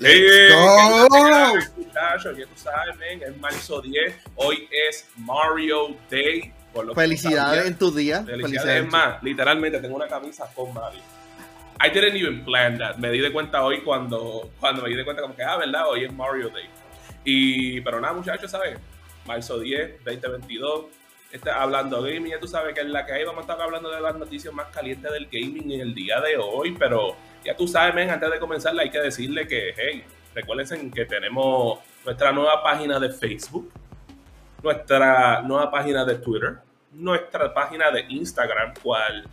[0.00, 1.58] Let's go.
[1.76, 4.14] Muchachos, ya tú sabes, men, es marzo 10.
[4.34, 6.54] Hoy es Mario Day.
[6.72, 8.22] Por lo Felicidades en tu día.
[8.22, 11.02] Felicidades, Felicidades es más, literalmente tengo una camisa con Mario.
[11.82, 12.96] I didn't even plan that.
[12.96, 15.88] Me di de cuenta hoy cuando, cuando me di de cuenta como que, ah, ¿verdad?
[15.88, 16.68] Hoy es Mario Day.
[17.24, 18.78] Y, pero nada, muchachos, ¿sabes?
[19.26, 20.86] Marzo 10, 2022.
[21.30, 23.90] Está hablando gaming, ya tú sabes que en la que hay vamos a estar hablando
[23.90, 27.66] de las noticias más calientes del gaming en el día de hoy, pero ya tú
[27.66, 30.04] sabes, men, antes de comenzar hay que decirle que, hey,
[30.34, 33.70] recuerden que tenemos nuestra nueva página de Facebook,
[34.62, 36.58] nuestra nueva página de Twitter,
[36.92, 39.24] nuestra página de Instagram, cual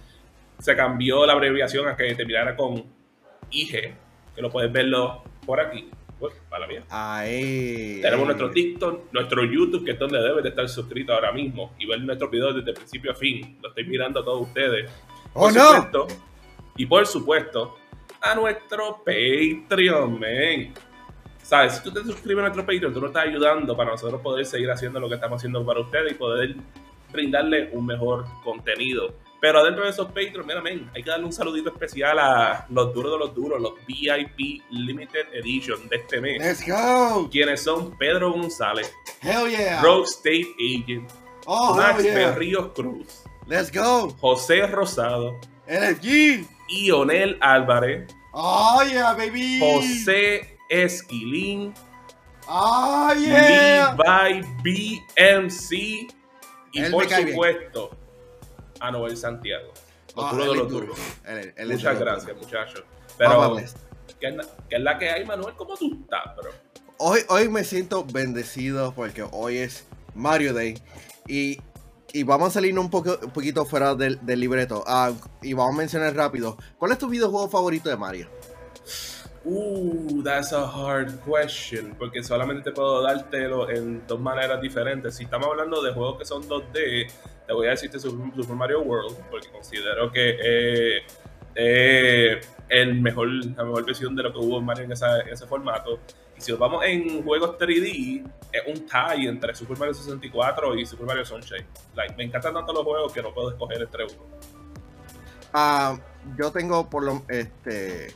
[0.60, 2.84] se cambió la abreviación a que terminara con
[3.52, 3.94] IG,
[4.36, 5.90] que lo puedes verlo por aquí.
[6.20, 6.84] Pues, para mía.
[8.02, 11.86] Tenemos nuestro TikTok, nuestro YouTube, que es donde debes de estar suscrito ahora mismo y
[11.86, 13.60] ver nuestros videos desde principio a fin.
[13.62, 14.90] Lo estoy mirando a todos ustedes.
[15.34, 16.08] ¡Oh, no!
[16.76, 17.78] y por supuesto,
[18.22, 20.74] a nuestro Patreon, men.
[21.42, 21.76] ¿Sabes?
[21.76, 24.70] Si tú te suscribes a nuestro Patreon, tú nos estás ayudando para nosotros poder seguir
[24.70, 26.56] haciendo lo que estamos haciendo para ustedes y poder
[27.12, 29.14] brindarle un mejor contenido.
[29.40, 32.94] Pero dentro de esos Patreon, mira, men, hay que darle un saludito especial a los
[32.94, 36.40] duros de los duros, los VIP Limited Edition de este mes.
[36.40, 37.30] Let's go.
[37.30, 39.82] Quienes son Pedro González, Hell yeah.
[39.82, 41.10] Rogue State Agent,
[41.46, 44.10] oh, Max Berríos Cruz, Let's go.
[44.20, 49.60] José Rosado, LFG, Ionel Álvarez, oh yeah, baby.
[49.60, 51.74] José Esquilín,
[52.48, 53.96] oh yeah.
[53.96, 56.14] Levi BMC
[56.74, 57.92] y por supuesto
[58.80, 59.74] a Noel Santiago.
[60.16, 60.98] Los de los duros.
[61.66, 62.84] Muchas gracias, muchachos.
[63.18, 63.58] Pero,
[64.20, 64.38] ¿qué,
[64.70, 65.56] es la que hay, Manuel?
[65.56, 66.52] ¿Cómo tú estás, bro?
[66.98, 70.82] Hoy, hoy me siento bendecido porque hoy es Mario Day
[71.28, 71.60] y,
[72.14, 74.84] y vamos a salirnos un, poco, un poquito fuera del, libreto.
[74.88, 76.58] Ah, y vamos a mencionar rápido.
[76.78, 78.28] ¿Cuál es tu videojuego favorito de Mario?
[79.44, 85.16] Uh, that's a hard question, porque solamente te puedo dártelo en dos maneras diferentes.
[85.16, 87.08] Si estamos hablando de juegos que son 2D,
[87.48, 93.86] te voy a decir Super Mario World, porque considero que es el mejor, la mejor
[93.86, 96.00] versión de lo que hubo en Mario en, ese formato.
[96.38, 101.06] Si nos vamos en juegos 3D, es un tie entre Super Mario 64 y Super
[101.06, 101.66] Mario Sunshine.
[101.96, 104.24] Like, me encantan tanto los juegos que no puedo escoger entre uno.
[105.54, 105.98] Ah,
[106.38, 108.14] yo tengo por lo este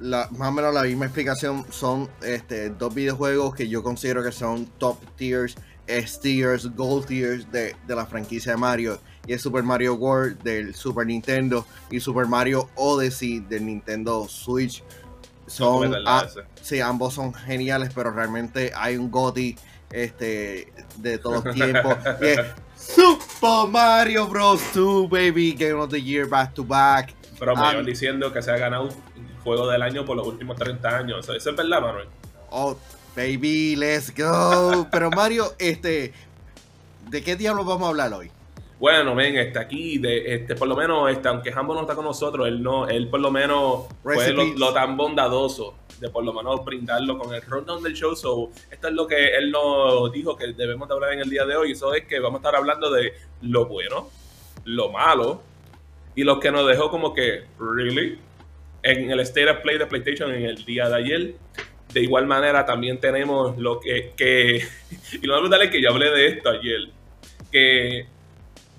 [0.00, 1.64] más o menos la misma explicación.
[1.70, 7.50] Son este, dos videojuegos que yo considero que son top tiers, S tiers, gold tiers
[7.50, 9.00] de, la franquicia de Mario.
[9.26, 14.82] Y es Super Mario World del Super Nintendo y Super Mario Odyssey del Nintendo Switch.
[15.52, 15.94] Son,
[16.62, 19.58] sí, ambos son geniales, pero realmente hay un GOTY
[19.90, 21.94] este, de todos los tiempos.
[22.74, 24.62] Super Mario Bros.
[24.72, 27.14] 2, baby, Game of the Year back to back.
[27.38, 28.88] Pero me um, diciendo que se ha ganado
[29.44, 31.28] juego del año por los últimos 30 años.
[31.28, 32.08] Eso, es verdad, Manuel.
[32.48, 32.74] Oh,
[33.14, 34.88] baby, let's go.
[34.90, 36.14] Pero Mario, este,
[37.10, 38.30] ¿de qué diablos vamos a hablar hoy?
[38.82, 42.04] Bueno, ven, está aquí, de, este, por lo menos, este, aunque Hambo no está con
[42.04, 46.64] nosotros, él no, él por lo menos fue lo, tan bondadoso de por lo menos
[46.64, 48.16] brindarlo con el rundown del show.
[48.16, 51.46] So, esto es lo que él nos dijo que debemos de hablar en el día
[51.46, 51.70] de hoy.
[51.70, 54.10] Eso es que vamos a estar hablando de lo bueno,
[54.64, 55.44] lo malo
[56.16, 58.18] y lo que nos dejó como que, ¿really?
[58.82, 61.34] en el State of Play de PlayStation en el día de ayer.
[61.94, 64.10] De igual manera, también tenemos lo que.
[64.16, 64.66] que
[65.22, 66.88] y lo más es que yo hablé de esto ayer.
[67.52, 68.06] Que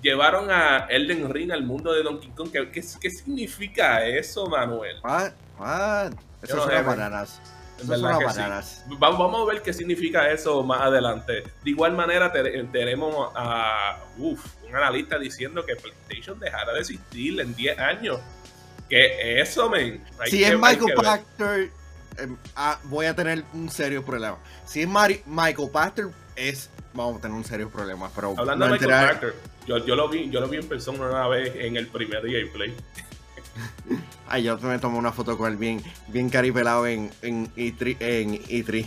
[0.04, 2.50] llevaron a Elden Ring al mundo de Donkey Kong.
[2.52, 4.96] ¿Qué, qué, significa eso, Manuel?
[5.02, 5.32] What?
[5.58, 6.12] What?
[6.42, 7.40] Eso son bananas.
[7.78, 8.84] Eso son bananas.
[8.98, 11.42] Vamos, a ver qué significa eso más adelante.
[11.64, 17.54] De igual manera, tenemos a uf, un analista diciendo que PlayStation dejará de existir en
[17.54, 18.20] 10 años.
[18.90, 20.04] ¿Qué eso, men?
[20.26, 21.70] si es Michael Pachter,
[22.18, 24.36] em, ah, voy a tener un serio problema.
[24.66, 24.88] Si es
[25.26, 28.10] Michael Pachter, es vamos a tener un serio problema.
[28.14, 29.34] Pero Hablando de Michael Pachter,
[29.66, 32.46] yo, lo vi, yo lo vi en persona una vez en el primer día de
[32.46, 32.74] Play.
[34.28, 38.42] Ay, yo me tomé una foto con él bien, bien caripelado en, en, E3, en
[38.44, 38.86] E3.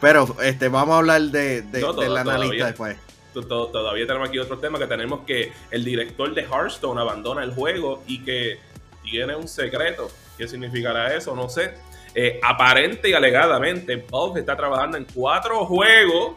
[0.00, 2.96] Pero este, vamos a hablar de, de, del analista después.
[3.32, 8.02] Todavía tenemos aquí otro tema que tenemos que el director de Hearthstone abandona el juego
[8.06, 8.58] y que
[9.02, 10.10] tiene un secreto.
[10.36, 11.36] ¿Qué significará eso?
[11.36, 11.74] No sé.
[12.14, 16.36] Eh, aparente y alegadamente, Bob está trabajando en cuatro juegos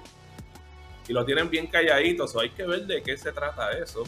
[1.12, 2.38] y lo tienen bien calladitos.
[2.38, 4.04] hay que ver de qué se trata eso.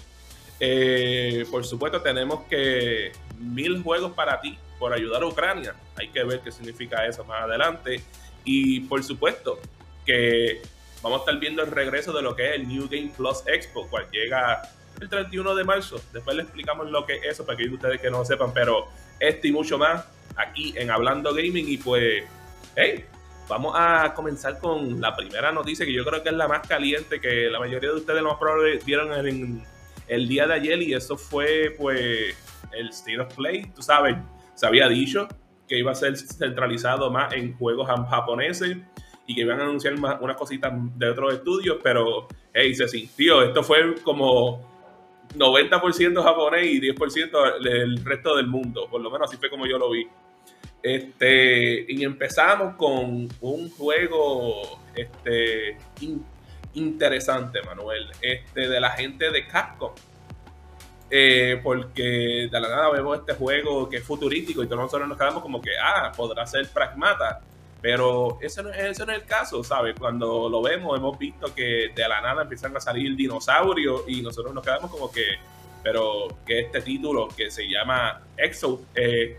[0.57, 5.75] Eh, por supuesto, tenemos que mil juegos para ti por ayudar a Ucrania.
[5.97, 8.01] Hay que ver qué significa eso más adelante.
[8.45, 9.59] Y por supuesto,
[10.05, 10.61] que
[11.01, 13.85] vamos a estar viendo el regreso de lo que es el New Game Plus Expo,
[13.89, 14.61] cual llega
[15.01, 16.01] el 31 de marzo.
[16.13, 18.87] Después les explicamos lo que es eso para que ustedes que no lo sepan, pero
[19.19, 20.05] este y mucho más
[20.37, 22.23] aquí en Hablando Gaming y pues,
[22.77, 23.03] hey,
[23.47, 27.19] vamos a comenzar con la primera noticia que yo creo que es la más caliente
[27.19, 29.63] que la mayoría de ustedes lo más probable vieron en
[30.07, 32.35] el día de ayer y eso fue pues
[32.71, 34.15] el State of Play, tú sabes,
[34.55, 35.27] se había dicho
[35.67, 38.77] que iba a ser centralizado más en juegos japoneses
[39.25, 43.41] y que iban a anunciar más, unas cositas de otros estudios, pero hey, se sintió,
[43.41, 44.73] esto fue como
[45.35, 49.77] 90% japonés y 10% del resto del mundo, por lo menos así fue como yo
[49.77, 50.07] lo vi.
[50.83, 55.77] Este, y empezamos con un juego este,
[56.73, 59.93] interesante, Manuel, este, de la gente de Capcom.
[61.09, 65.17] Eh, porque de la nada vemos este juego que es futurístico y todos nosotros nos
[65.17, 67.39] quedamos como que, ah, podrá ser pragmata.
[67.81, 69.95] Pero ese no, ese no es el caso, ¿sabes?
[69.97, 74.53] Cuando lo vemos, hemos visto que de la nada empiezan a salir dinosaurios y nosotros
[74.53, 75.25] nos quedamos como que,
[75.83, 79.37] pero que este título que se llama Exo, eh,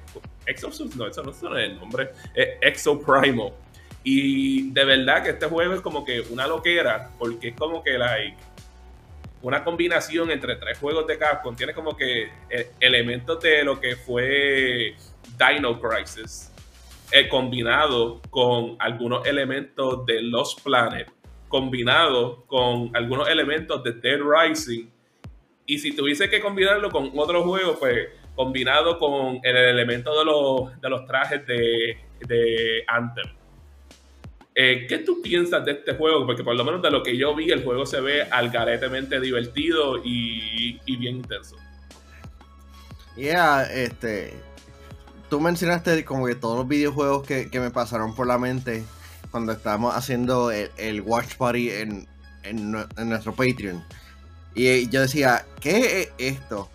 [0.96, 3.52] no, eso no es el nombre, es Exo Primal.
[4.02, 7.96] Y de verdad que este juego es como que una loquera, porque es como que
[7.96, 8.37] like,
[9.44, 11.56] una combinación entre tres juegos de Capcom.
[11.56, 14.94] Tiene como que eh, elementos de lo que fue
[15.38, 16.52] Dino Crisis,
[17.12, 21.11] eh, combinado con algunos elementos de Lost Planet,
[21.49, 24.87] combinado con algunos elementos de Dead Rising.
[25.67, 30.81] Y si tuviese que combinarlo con otro juego, pues combinado con el elemento de los,
[30.81, 33.27] de los trajes de, de Anthem.
[34.57, 36.27] Eh, ¿Qué tú piensas de este juego?
[36.27, 39.99] Porque por lo menos de lo que yo vi, el juego se ve algaretemente divertido
[40.05, 41.57] y, y bien intenso.
[43.17, 44.35] Yeah, este.
[45.29, 48.85] Tú mencionaste como que todos los videojuegos que, me pasaron por la mente
[49.31, 52.07] cuando estábamos haciendo el, Watch Party en,
[52.45, 52.71] en,
[53.09, 53.83] nuestro Patreon.
[54.55, 56.71] Y yo decía, ¿qué es esto?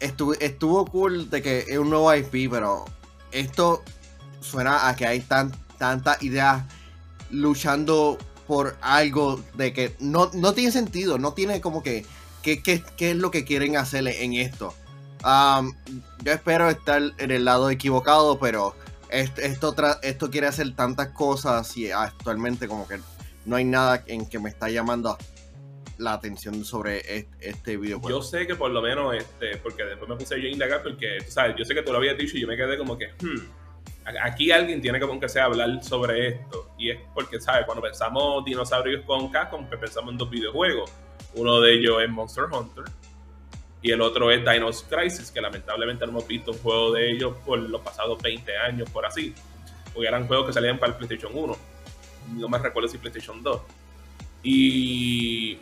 [0.00, 2.84] Estuvo, estuvo cool de que es un nuevo IP, pero
[3.32, 3.82] esto
[4.40, 6.66] suena a que hay tan, tanta idea
[7.30, 12.04] luchando por algo de que no, no tiene sentido, no tiene como que
[12.42, 14.74] qué, es lo que quieren hacerle en esto.
[15.22, 18.74] yo espero estar en el lado equivocado, pero
[19.10, 23.00] esto, esto, quiere hacer tantas cosas y actualmente como que
[23.44, 25.16] no hay nada en que me está llamando
[26.00, 28.18] la atención sobre este, videojuego.
[28.18, 31.20] Yo sé que por lo menos, este, porque después me puse yo a indagar, porque,
[31.28, 34.06] sabes, yo sé que tú lo habías dicho y yo me quedé como que, hmm,
[34.22, 36.70] aquí alguien tiene que, aunque sea, hablar sobre esto.
[36.78, 37.66] Y es porque, ¿sabes?
[37.66, 40.90] Cuando pensamos dinosaurios con Capcom, pensamos en dos videojuegos.
[41.34, 42.84] Uno de ellos es Monster Hunter
[43.82, 47.36] y el otro es Dino's Crisis, que lamentablemente no hemos visto un juego de ellos
[47.46, 49.34] por los pasados 20 años, por así.
[49.92, 51.56] Porque eran juegos que salían para el PlayStation 1.
[52.32, 53.60] No me recuerdo si PlayStation 2.
[54.42, 55.58] Y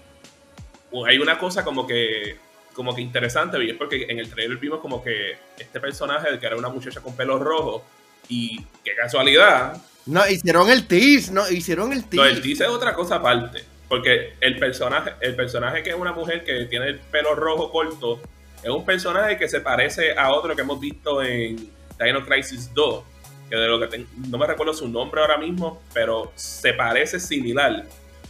[1.06, 2.36] hay una cosa como que
[2.78, 6.46] como que interesante, y es porque en el trailer vimos como que este personaje, que
[6.46, 7.84] era una muchacha con pelo rojo,
[8.28, 9.82] y qué casualidad.
[10.06, 12.16] No, hicieron el tease, no, hicieron el tease.
[12.16, 13.64] No, el tease es otra cosa aparte.
[13.88, 18.20] Porque el personaje, el personaje que es una mujer que tiene el pelo rojo corto,
[18.62, 23.04] es un personaje que se parece a otro que hemos visto en Dino Crisis 2.
[23.50, 27.86] Que de lo que no me recuerdo su nombre ahora mismo, pero se parece similar.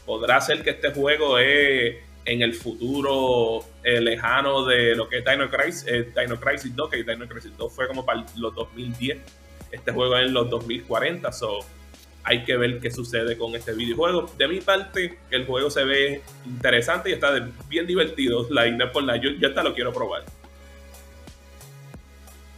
[0.07, 1.97] Podrá ser que este juego es
[2.29, 7.03] en el futuro eh, lejano de lo que es Dino Crisis, eh, Crisis 2, que
[7.03, 9.19] Dino Crisis 2 fue como para los 2010
[9.71, 11.61] este juego es en los 2040, so
[12.25, 14.31] hay que ver qué sucede con este videojuego.
[14.37, 18.47] De mi parte, el juego se ve interesante y está bien divertido.
[18.51, 20.25] La por la, yo, hasta lo quiero probar.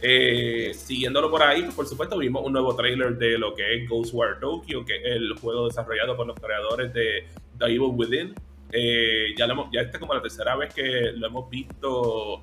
[0.03, 4.39] Eh, siguiéndolo por ahí, por supuesto, vimos un nuevo trailer de lo que es Ghostwire
[4.39, 7.27] Tokyo, que es el juego desarrollado por los creadores de
[7.59, 8.33] The Evil Within.
[8.71, 12.41] Eh, ya, lo ya esta es como la tercera vez que lo hemos visto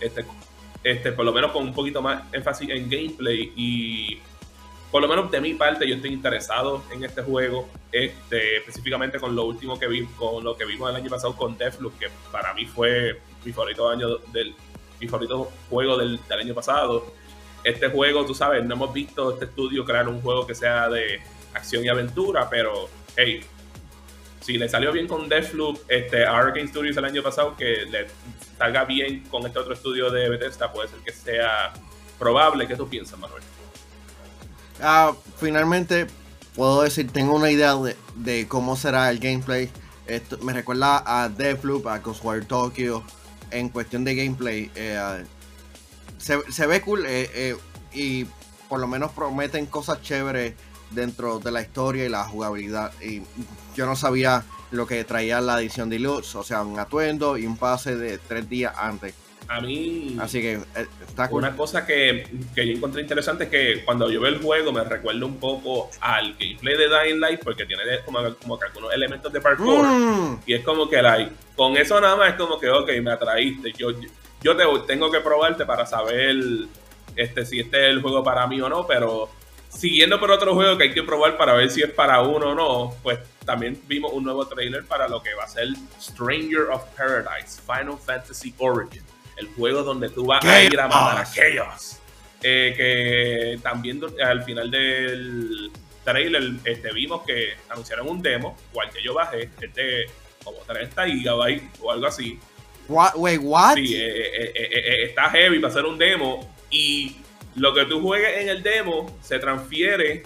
[0.00, 0.24] este,
[0.82, 4.18] este, por lo menos con un poquito más énfasis en gameplay y
[4.90, 9.34] por lo menos de mi parte yo estoy interesado en este juego, este, específicamente con
[9.34, 12.54] lo último que vi, con lo que vimos el año pasado con Deathloop, que para
[12.54, 14.54] mí fue mi favorito año del
[15.00, 17.04] mi favorito juego del, del año pasado.
[17.64, 21.20] Este juego, tú sabes, no hemos visto este estudio crear un juego que sea de
[21.52, 23.40] acción y aventura, pero hey,
[24.46, 28.06] si le salió bien con Deathloop, este Arkane Studios el año pasado, que le
[28.56, 31.72] salga bien con este otro estudio de Bethesda, puede ser que sea
[32.16, 32.68] probable.
[32.68, 33.42] ¿Qué tú piensas, Manuel?
[34.80, 36.06] Ah, finalmente
[36.54, 37.74] puedo decir, tengo una idea
[38.14, 39.68] de, cómo será el gameplay.
[40.06, 43.02] Esto me recuerda a Deathloop, a Ghostwire Tokyo.
[43.50, 45.24] En cuestión de gameplay, eh,
[46.18, 47.56] se, ve cool eh, eh,
[47.92, 48.26] y
[48.68, 50.54] por lo menos prometen cosas chéveres
[50.90, 52.92] dentro de la historia y la jugabilidad.
[53.02, 53.22] Y
[53.74, 57.56] yo no sabía lo que traía la edición deluxe, o sea, un atuendo y un
[57.56, 59.14] pase de tres días antes.
[59.48, 60.16] A mí.
[60.20, 64.20] Así que eh, está Una cosa que, que, yo encontré interesante es que cuando yo
[64.20, 68.18] veo el juego me recuerda un poco al gameplay de Dying Light porque tiene como,
[68.42, 69.86] como que algunos elementos de parkour.
[69.86, 70.40] Mm.
[70.46, 73.72] Y es como que, like, con eso nada más es como que, ok, me atraíste.
[73.72, 73.90] Yo,
[74.42, 76.36] yo te, tengo que probarte para saber
[77.14, 79.28] este, si este es el juego para mí o no, pero
[79.76, 82.54] siguiendo por otro juego que hay que probar para ver si es para uno o
[82.54, 85.68] no, pues también vimos un nuevo trailer para lo que va a ser
[86.00, 89.02] Stranger of Paradise, Final Fantasy Origin,
[89.36, 91.98] el juego donde tú vas a ir a matar a Chaos.
[92.42, 95.70] Eh, que también al final del
[96.04, 100.06] trailer este, vimos que anunciaron un demo, cual que yo bajé, este
[100.44, 102.38] como 30 gigabytes o algo así.
[102.88, 103.74] wait, what?
[103.74, 107.16] Sí, eh, eh, está heavy para hacer un demo y
[107.56, 110.22] lo que tú juegues en el demo se transfiere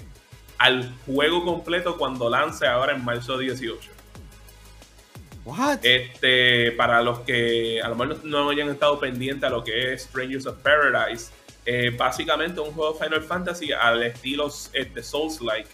[0.58, 3.90] al juego completo cuando lance ahora en marzo 18.
[5.44, 5.78] What?
[5.82, 10.02] Este, para los que a lo mejor no hayan estado pendientes a lo que es
[10.02, 11.30] Strangers of Paradise,
[11.64, 15.68] eh, básicamente un juego Final Fantasy al estilo este, Souls-like.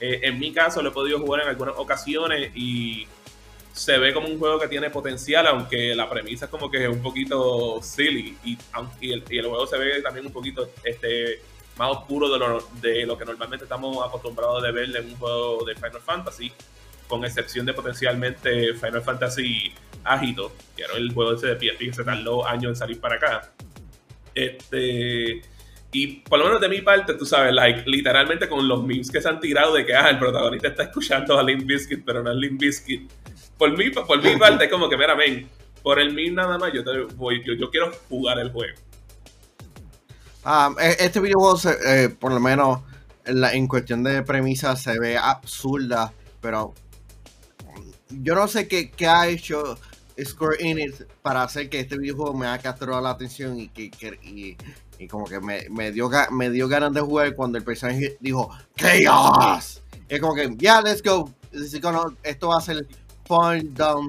[0.00, 3.08] Eh, en mi caso lo he podido jugar en algunas ocasiones y
[3.78, 6.90] se ve como un juego que tiene potencial, aunque la premisa es como que es
[6.90, 8.58] un poquito silly y,
[9.00, 11.40] y, el, juego se ve también un poquito este,
[11.76, 15.64] más oscuro de lo, de lo que normalmente estamos acostumbrados de ver en un juego
[15.64, 16.52] de Final Fantasy,
[17.06, 21.92] con excepción de potencialmente Final Fantasy Agito, que era el juego ese de PSP que
[21.92, 23.52] se tardó años en salir para acá.
[24.34, 25.40] Este.
[25.92, 29.22] Y por lo menos de mi parte, tú sabes, like, literalmente con los memes que
[29.22, 32.30] se han tirado de que ah, el protagonista está escuchando a Limp Bizkit, pero no
[32.32, 33.10] es Limp Bizkit
[33.58, 35.48] por mi, por mi parte, es como que, mira, ven,
[35.82, 38.78] por el mí nada más, yo, te voy, yo, quiero jugar el juego.
[40.80, 42.80] E, este videojuego, eh, por lo menos
[43.24, 46.72] en, la, en cuestión de premisa, se ve absurda, pero
[48.10, 49.78] yo no sé qué, qué ha hecho
[50.24, 53.90] Square Enix para hacer que este videojuego me haya capturado la atención y que,
[54.22, 54.56] y,
[54.98, 58.50] y, como que me, me, dio, me dio ganas de jugar cuando el personaje dijo
[58.76, 59.82] ¡Chaos!
[60.08, 61.30] Es como que, ya, yeah, let's go.
[62.22, 62.86] Esto va a ser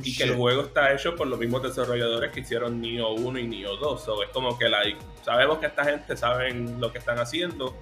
[0.04, 3.48] y que el juego está hecho por los mismos desarrolladores que hicieron Nioh 1 y
[3.48, 4.04] Nioh 2.
[4.04, 7.76] So, es como que like, sabemos que esta gente saben lo que están haciendo.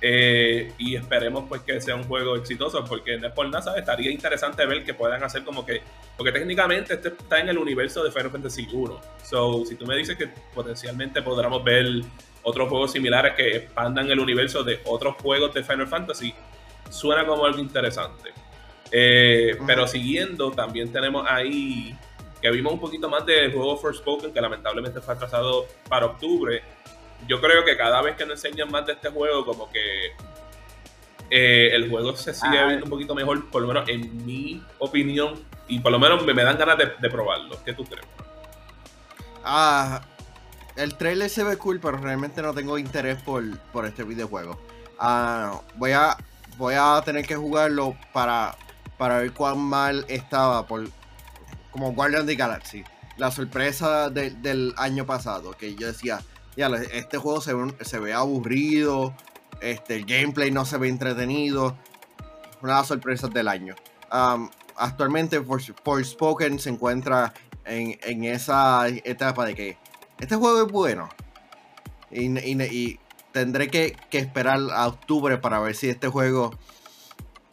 [0.00, 4.12] Eh, y esperemos pues que sea un juego exitoso porque no es por nada, estaría
[4.12, 5.82] interesante ver que puedan hacer como que
[6.16, 9.96] porque técnicamente este está en el universo de Final Fantasy 1 so si tú me
[9.96, 12.02] dices que potencialmente podremos ver
[12.44, 16.32] otros juegos similares que expandan el universo de otros juegos de Final Fantasy
[16.90, 18.30] suena como algo interesante
[18.90, 21.96] eh, pero siguiendo, también tenemos ahí
[22.40, 26.62] que vimos un poquito más del juego Forspoken, que lamentablemente fue atrasado para octubre.
[27.26, 30.12] Yo creo que cada vez que nos enseñan más de este juego, como que
[31.30, 32.66] eh, el juego se sigue ah.
[32.66, 36.32] viendo un poquito mejor, por lo menos en mi opinión, y por lo menos me,
[36.32, 37.62] dan ganas de, probarlo.
[37.64, 38.06] ¿Qué tú crees?
[39.44, 40.00] Ah,
[40.76, 44.58] el trailer se ve cool, pero realmente no tengo interés por, por este videojuego.
[44.98, 46.16] Ah, voy a
[46.56, 48.56] voy a tener que jugarlo para
[48.98, 50.88] para ver cuán mal estaba por
[51.70, 52.84] como Guardian of the Galaxy.
[53.16, 56.20] La sorpresa del año pasado, que yo decía,
[56.56, 59.14] ya, este juego se ve, se ve aburrido,
[59.60, 61.76] este, el gameplay no se ve entretenido.
[62.60, 63.76] Una de las sorpresas del año.
[64.12, 67.32] Um, actualmente Forspoken se encuentra
[67.64, 69.78] en, esa etapa de que
[70.18, 71.08] este juego es bueno.
[72.10, 72.98] Y,
[73.32, 76.58] tendré que, que, esperar a octubre para ver si este juego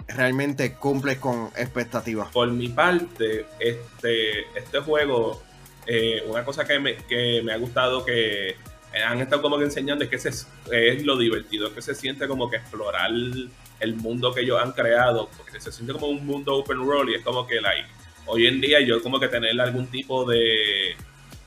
[0.08, 2.30] realmente cumple con expectativas.
[2.32, 5.42] Por mi parte, este, este juego,
[5.88, 8.56] eh, una cosa que me, que me ha gustado que
[9.04, 12.50] han estado como que enseñando es que es, es lo divertido, que se siente como
[12.50, 16.80] que explorar el mundo que ellos han creado, porque se siente como un mundo open
[16.80, 17.88] world y es como que like,
[18.26, 20.96] hoy en día yo como que tener algún tipo de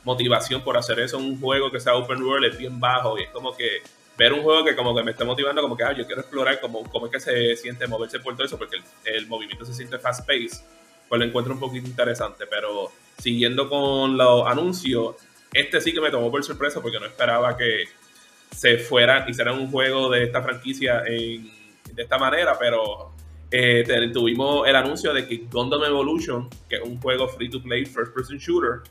[0.04, 3.22] motivación por hacer eso en un juego que sea open world es bien bajo y
[3.22, 3.82] es como que
[4.18, 6.60] ver un juego que como que me está motivando, como que ah, yo quiero explorar
[6.60, 9.98] cómo, cómo es que se siente moverse por todo eso, porque el, movimiento se siente
[9.98, 10.64] fast pace,
[11.08, 12.44] pues lo encuentro un poquito interesante.
[12.50, 15.14] Pero siguiendo con los anuncios,
[15.54, 17.84] este sí que me tomó por sorpresa porque no esperaba que
[18.50, 23.12] se fuera, hicieran un juego de esta franquicia de esta manera, pero
[23.52, 27.84] eh, tuvimos el anuncio de que Gundam Evolution, que es un juego free to play
[27.84, 28.82] first person shooter,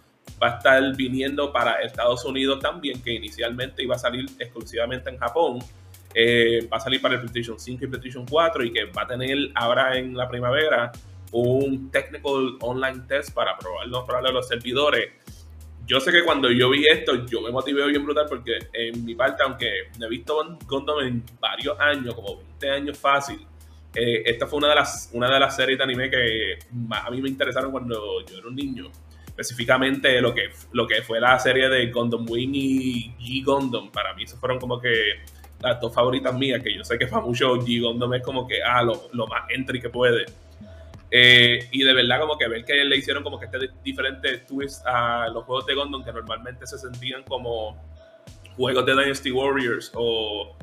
[0.42, 5.18] va a estar viniendo para Estados Unidos también, que inicialmente iba a salir exclusivamente en
[5.18, 5.60] Japón.
[6.14, 9.08] Eh, va a salir para el PlayStation 5 y PlayStation 4 y que va a
[9.08, 10.92] tener ahora en la primavera
[11.32, 15.12] un technical online test para probarlo a los servidores.
[15.86, 19.16] Yo sé que cuando yo vi esto, yo me motivé bien brutal porque en mi
[19.16, 19.68] parte, aunque
[19.98, 23.40] no he visto Gundam en varios años, como 20 años fácil,
[23.96, 26.60] eh, esta fue una de, las, una de las series de anime que
[26.92, 28.92] a mí me interesaron cuando yo era un niño
[29.38, 33.92] específicamente lo que, lo que fue la serie de Gundam Wing y G Gundam.
[33.92, 34.92] Para mí, esos fueron como que
[35.62, 38.64] las dos favoritas mías, que yo sé que para muchos G Gundam es como que,
[38.64, 40.26] ah, lo, lo más entry que puede.
[41.12, 44.86] Eh, y de verdad como que ver que le hicieron como que este diferente twist
[44.86, 47.82] a los juegos de Gundam que normalmente se sentían como
[48.58, 50.58] juegos de Dynasty Warriors o,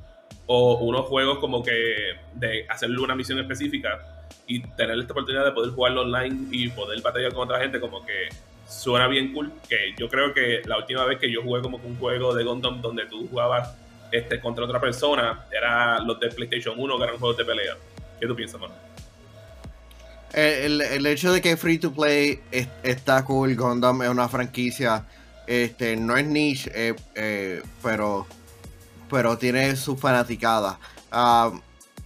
[0.46, 5.52] o unos juegos como que de hacerle una misión específica y tener esta oportunidad de
[5.52, 8.28] poder jugarlo online y poder batallar con otra gente como que
[8.74, 11.96] suena bien cool que yo creo que la última vez que yo jugué como un
[11.96, 13.74] juego de Gundam donde tú jugabas
[14.10, 17.76] este, contra otra persona era los de PlayStation 1 que eran juegos de pelea
[18.20, 18.74] ¿qué tú piensas, mano?
[20.32, 22.40] El, el, hecho de que Free to Play
[22.82, 25.04] está cool, Gundam es una franquicia,
[25.46, 28.26] este, no es niche, eh, eh, pero,
[29.08, 30.80] pero tiene su fanaticada.
[31.12, 31.52] Ah,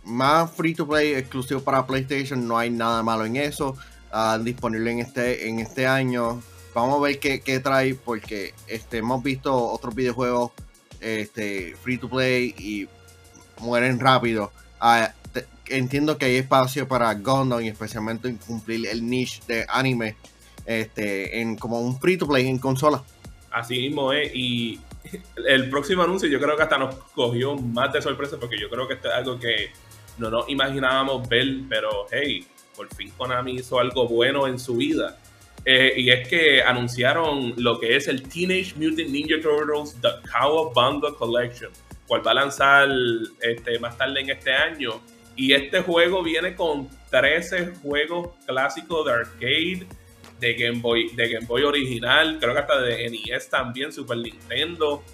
[0.04, 3.75] más Free to Play exclusivo para PlayStation, no hay nada malo en eso.
[4.12, 6.42] Uh, disponible en este, en este año.
[6.80, 10.52] Vamos a ver qué, trae, porque este, hemos visto otros videojuegos
[11.00, 12.88] este, free to play y
[13.61, 14.52] mueren rápido.
[14.80, 15.08] Uh,
[15.66, 20.16] entiendo que hay espacio para Gundam y especialmente cumplir el niche de anime
[20.66, 23.02] este, en como un free to play en consola.
[23.50, 24.78] Así mismo es, y
[25.49, 28.87] el próximo anuncio yo creo que hasta nos cogió más de sorpresa porque yo creo
[28.87, 29.70] que esto es algo que
[30.18, 35.18] no nos imaginábamos ver, pero hey, por fin Konami hizo algo bueno en su vida.
[35.70, 41.12] Eh, y es que anunciaron lo que es el Teenage Mutant Ninja Turtles The Cowabunga
[41.14, 41.70] Collection,
[42.06, 42.88] cual va a lanzar
[43.42, 44.98] este, más tarde en este año
[45.37, 49.87] y este juego viene con 13 juegos clásicos de arcade,
[50.40, 55.04] de Game Boy, de Game Boy original, creo que hasta de NES también, Super Nintendo,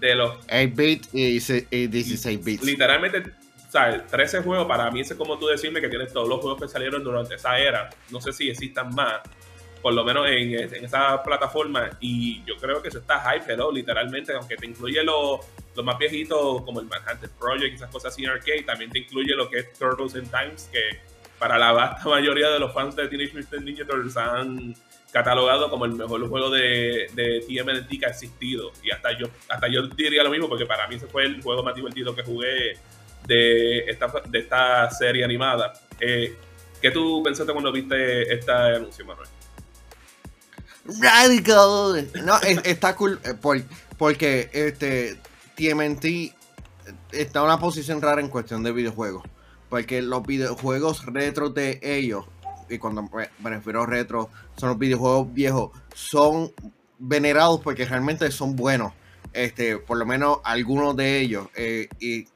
[0.00, 2.64] de los 8-bit y 16 bits.
[2.64, 3.22] Literalmente,
[3.70, 4.04] ¿sabes?
[4.08, 7.04] 13 juegos, para mí es como tú decirme que tienes todos los juegos que salieron
[7.04, 7.88] durante esa era.
[8.10, 9.20] No sé si existan más,
[9.82, 11.90] por lo menos en, esa plataforma.
[12.00, 15.40] Y yo creo que eso está hype, pero literalmente, aunque te incluye los
[15.74, 19.34] los más viejitos como el Manhattan Project, esas cosas así en arcade, también te incluye
[19.34, 21.00] lo que es Turtles in Times, que
[21.38, 24.74] para la vasta mayoría de los fans de Teenage Mutant Ninja Turtles han
[25.10, 28.72] catalogado como el mejor juego de, de TMNT que ha existido.
[28.82, 31.62] Y hasta yo, hasta yo diría lo mismo, porque para mí ese fue el juego
[31.62, 32.78] más divertido que jugué
[33.26, 35.72] de esta, de esta serie animada.
[36.00, 36.34] Eh,
[36.80, 39.28] ¿Qué tú pensaste cuando viste esta anuncio, Manuel?
[40.84, 42.08] Radical.
[42.24, 43.34] No, está cool eh,
[43.98, 45.16] porque este
[45.56, 46.34] TMNT
[47.12, 49.22] está en una posición rara en cuestión de videojuegos.
[49.68, 52.26] Porque los videojuegos retro de ellos,
[52.68, 56.52] y cuando me refiero a retro, son los videojuegos viejos, son
[56.98, 58.92] venerados porque realmente son buenos.
[59.32, 61.48] Este, por lo menos algunos de ellos.
[61.54, 62.26] Eh, y,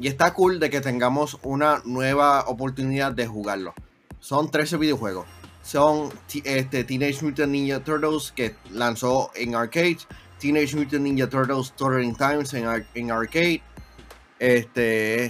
[0.00, 3.74] y está cool de que tengamos una nueva oportunidad de jugarlo.
[4.18, 5.26] Son 13 videojuegos.
[5.68, 6.10] Son
[6.44, 10.06] este, Teenage Mutant Ninja Turtles que lanzó en arcades
[10.40, 13.60] Teenage Mutant Ninja Turtles Turtling Times en, arcade.
[14.38, 15.26] Este.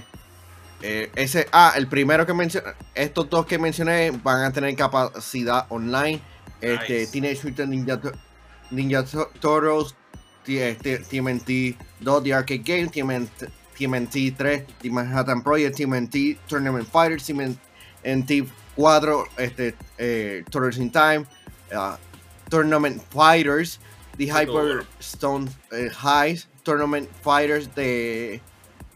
[0.81, 5.67] Eh, ese, ah, el primero que mencioné, estos dos que mencioné van a tener capacidad
[5.71, 6.21] online.
[6.61, 8.01] Este, Teenage Mutant Ninja,
[8.71, 9.05] Ninja
[9.41, 9.97] Turtles,
[10.45, 19.27] TMNT 2 de Arcade Game, TMNT, 3 The Manhattan Project, TMNT Tournament Fighters, TMNT 4
[19.39, 21.27] este, eh, Turtles in Time,
[21.75, 21.97] uh,
[22.49, 23.81] Tournament Fighters,
[24.17, 28.41] The Hyper Stone eh, High Tournament Fighters de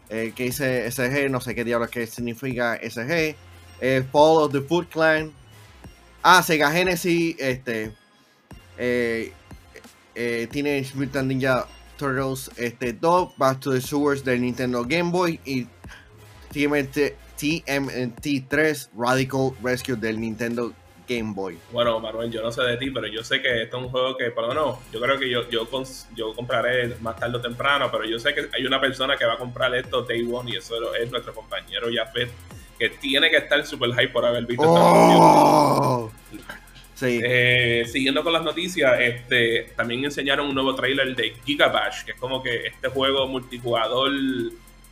[0.09, 3.35] eh, que dice SG, no sé qué diablos que significa SG.
[3.81, 5.33] Eh, Fall of the Foot Clan.
[6.23, 7.93] Ah, Sega Genesis, este,
[8.79, 9.33] eh,
[10.15, 11.67] Teenage Mutant Ninja
[11.97, 15.67] Turtles este, 2, Back to the Sewers del Nintendo Game Boy y
[16.53, 20.73] TMNT, TMNT 3 Radical Rescue del Nintendo
[21.09, 21.59] Game Boy.
[21.73, 24.17] Bueno, Manuel, yo no sé de ti, pero yo sé que esto es un juego
[24.17, 25.69] que, por lo menos, yo creo que yo, yo,
[26.15, 29.35] yo compraré más tarde o temprano, pero yo sé que hay una persona que va
[29.35, 32.31] a comprar esto Day One y eso es nuestro compañero Jafet,
[32.79, 36.13] que tiene que estar super hype por haber visto oh.
[36.95, 37.21] Sí.
[37.21, 42.19] Eh, siguiendo con las noticias, este, también enseñaron un nuevo trailer de Gigabash, que es
[42.19, 44.13] como que este juego multijugador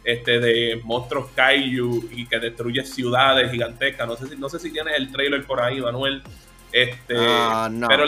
[0.05, 4.07] este, de monstruos kaiju y que destruye ciudades gigantescas.
[4.07, 6.23] No sé si, no sé si tienes el trailer por ahí, Manuel.
[6.73, 8.05] Este, ah, no, pero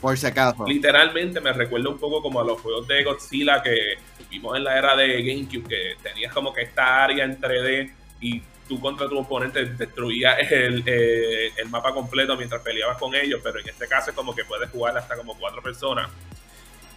[0.00, 0.66] por si acaso.
[0.66, 3.98] literalmente me recuerda un poco como a los juegos de Godzilla que
[4.28, 8.42] vimos en la era de GameCube, que tenías como que esta área en 3D y
[8.68, 13.60] tú contra tu oponente destruías el, eh, el, mapa completo mientras peleabas con ellos, pero
[13.60, 16.10] en este caso es como que puedes jugar hasta como cuatro personas.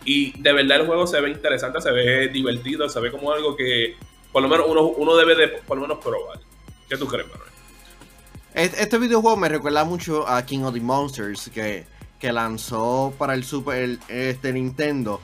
[0.06, 3.56] Y de verdad el juego se ve interesante, se ve divertido, se ve como algo
[3.56, 3.96] que
[4.34, 6.40] por lo menos uno, uno debe de por lo menos probar.
[6.90, 7.54] ¿Qué tú crees, Manuel?
[8.54, 11.86] Este videojuego me recuerda mucho a King of the Monsters, que,
[12.20, 15.22] que lanzó para el Super este Nintendo.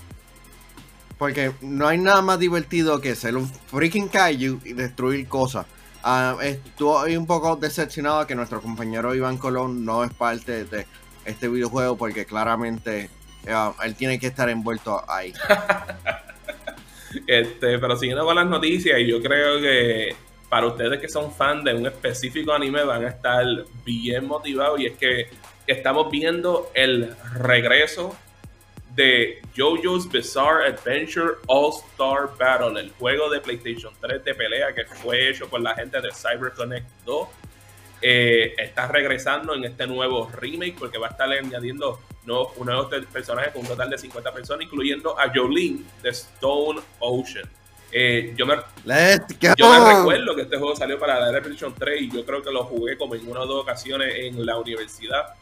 [1.17, 5.65] Porque no hay nada más divertido que ser un freaking kaiju y destruir cosas.
[6.03, 10.87] Uh, estuve un poco decepcionado que nuestro compañero Iván Colón no es parte de
[11.25, 13.09] este videojuego porque claramente
[13.47, 15.33] uh, él tiene que estar envuelto ahí.
[17.27, 20.15] este, pero siguiendo con las noticias, yo creo que
[20.49, 23.45] para ustedes que son fans de un específico anime van a estar
[23.85, 25.27] bien motivados y es que
[25.67, 28.17] estamos viendo el regreso
[28.95, 34.83] de JoJo's Bizarre Adventure All Star Battle, el juego de PlayStation 3 de pelea que
[34.85, 37.27] fue hecho por la gente de CyberConnect 2.
[38.01, 43.51] Eh, está regresando en este nuevo remake porque va a estar añadiendo nuevos, nuevos personajes
[43.51, 47.49] con un total de 50 personas, incluyendo a Jolene de Stone Ocean.
[47.91, 48.55] Eh, yo, me,
[49.57, 52.51] yo me recuerdo que este juego salió para la PlayStation 3 y yo creo que
[52.51, 55.33] lo jugué como en una o dos ocasiones en la universidad.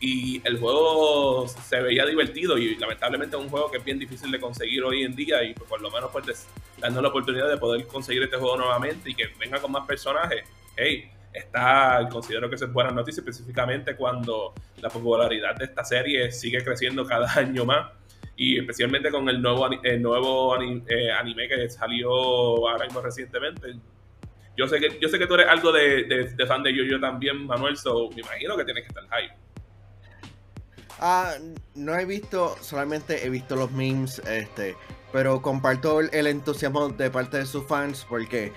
[0.00, 4.32] Y el juego se veía divertido y lamentablemente es un juego que es bien difícil
[4.32, 7.86] de conseguir hoy en día y por lo menos pues dando la oportunidad de poder
[7.86, 10.42] conseguir este juego nuevamente y que venga con más personajes,
[10.76, 16.62] hey, está, considero que es buena noticia específicamente cuando la popularidad de esta serie sigue
[16.62, 17.92] creciendo cada año más
[18.36, 23.76] y especialmente con el nuevo, el nuevo eh, anime, que salió ahora mismo recientemente.
[24.56, 27.46] Yo sé que, yo sé que tú eres algo de, de, fan de yo-yo también,
[27.46, 29.34] Manuel, so me imagino que tienes que estar hype.
[31.00, 31.34] Ah,
[31.74, 34.76] no he visto, solamente he visto los memes, este,
[35.12, 38.52] pero comparto el, entusiasmo de parte de sus fans porque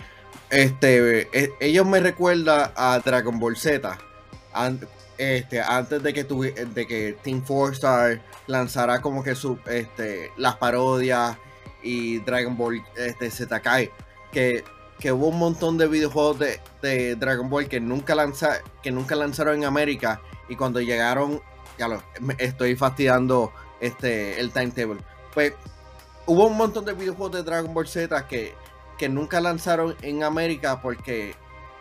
[0.55, 3.97] este, e, ellos me recuerdan a Dragon Ball Z.
[5.17, 10.55] este, antes de que, de que Team Four Star lanzara como que su, este, las
[10.55, 11.37] parodias
[11.83, 13.91] y Dragon Ball este, Z Kai,
[14.31, 14.63] que,
[14.97, 18.15] que hubo un montón de videojuegos de, de Dragon Ball que nunca,
[18.81, 21.41] que nunca lanzaron en América y cuando llegaron
[21.77, 22.01] ya lo
[22.37, 25.01] estoy fastidiando este, el timetable.
[25.33, 25.51] Pues
[26.25, 28.53] hubo un montón de videojuegos de Dragon Ball Z que,
[28.97, 31.35] que nunca lanzaron en América porque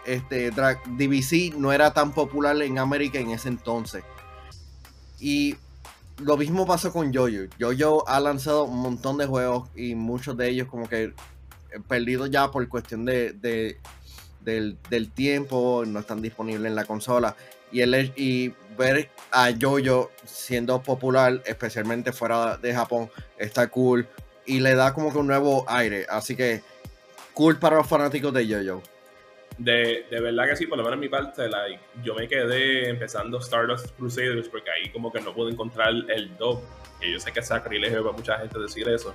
[0.05, 4.05] este, DBC no era tan popular en América en ese entonces.
[5.19, 5.57] Y
[6.19, 7.49] lo mismo pasó con Jojo.
[7.59, 11.13] Jojo ha lanzado un montón de juegos y muchos de ellos como que
[11.89, 13.79] perdidos ya por cuestión de, de
[14.41, 17.35] del, del, tiempo, no están disponibles en la consola.
[17.73, 24.07] Y, el, y ver a Jojo siendo popular, especialmente fuera de Japón, está cool
[24.47, 26.07] y le da como que un nuevo aire.
[26.09, 26.63] Así que
[27.35, 28.83] cool para los fanáticos de Jojo.
[29.59, 32.89] De, de verdad que sí, por lo menos en mi parte, like, yo me quedé
[32.89, 36.61] empezando Stardust Crusaders porque ahí como que no pude encontrar el dub.
[37.01, 39.15] Que yo sé que es sacrilegio para mucha gente decir eso.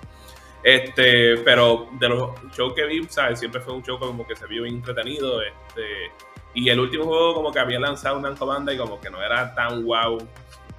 [0.63, 3.39] Este, pero de los shows que vi, ¿sabes?
[3.39, 5.41] Siempre fue un show como que se vio entretenido.
[5.41, 6.11] Este,
[6.53, 9.53] y el último juego como que había lanzado una Banda y como que no era
[9.53, 10.17] tan wow,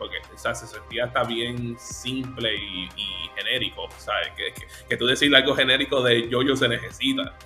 [0.01, 2.89] porque o sea, se sentía hasta bien simple y,
[3.37, 4.31] genérico, ¿sabes?
[4.37, 4.53] Que,
[4.89, 7.37] que, tú decir algo genérico de yo-yo se necesita.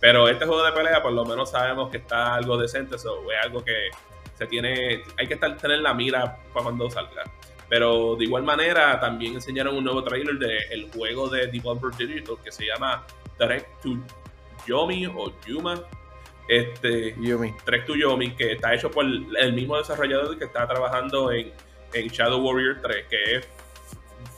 [0.00, 3.44] Pero este juego de pelea por lo menos sabemos que está algo decente, eso es
[3.44, 3.88] algo que
[4.34, 7.22] se tiene, hay que estar, tener la mira para cuando salga.
[7.68, 12.52] Pero de igual manera también enseñaron un nuevo trailer del juego de Devolver Digital que
[12.52, 13.06] se llama
[13.38, 13.96] Direct to
[14.66, 15.82] Yomi o Yuma,
[16.48, 17.54] este, Yumi.
[17.64, 21.52] Trek to Yomi, que está hecho por el mismo desarrollador que está trabajando en,
[21.92, 23.48] en Shadow Warrior 3, que es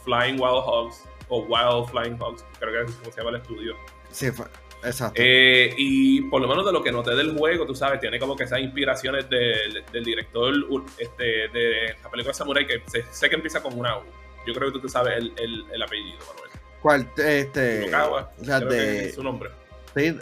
[0.04, 3.76] Flying Wild Hogs, o Wild Flying Hogs, creo que es como se llama el estudio.
[4.10, 5.14] Sí, exacto.
[5.14, 8.36] Eh, y por lo menos de lo que noté del juego, tú sabes, tiene como
[8.36, 10.54] que esas inspiraciones del, del director
[10.98, 14.02] este, de la película Samurai, que sé, que empieza con una U.
[14.46, 16.50] Yo creo que tú sabes el, el, el apellido, Manuel.
[16.82, 17.10] ¿Cuál?
[17.16, 17.86] Este.
[17.86, 19.10] Lokawa, o sea, de...
[19.12, 19.50] su nombre.
[19.96, 20.18] Sí,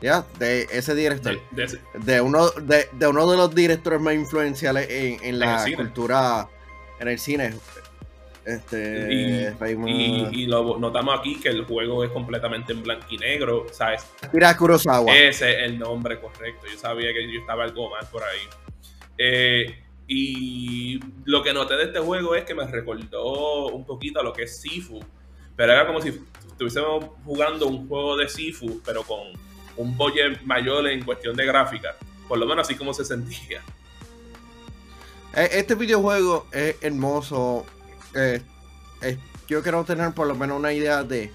[0.00, 1.40] ya, de ese director.
[1.50, 6.48] De, uno, de, de, uno de los directores más influenciales en, en la cultura,
[7.00, 7.54] en el cine.
[8.44, 13.66] Este, y, y, lo notamos aquí que el juego es completamente en blanco y negro,
[13.72, 14.06] ¿sabes?
[14.32, 15.14] Mira Kurosawa.
[15.14, 16.66] Ese es el nombre correcto.
[16.66, 18.40] Yo sabía que yo estaba algo mal por ahí.
[19.18, 24.22] Eh, y lo que noté de este juego es que me recordó un poquito a
[24.22, 24.98] lo que es Sifu.
[25.54, 29.20] Pero era como si estuviésemos jugando un juego de Sifu, pero con
[29.76, 31.94] un budget mayor en cuestión de gráfica.
[32.26, 33.60] Por lo menos así como se sentía.
[35.34, 37.64] Eh, este videojuego es hermoso.
[38.14, 38.42] Eh,
[39.02, 41.32] eh, yo quiero tener por lo menos una idea de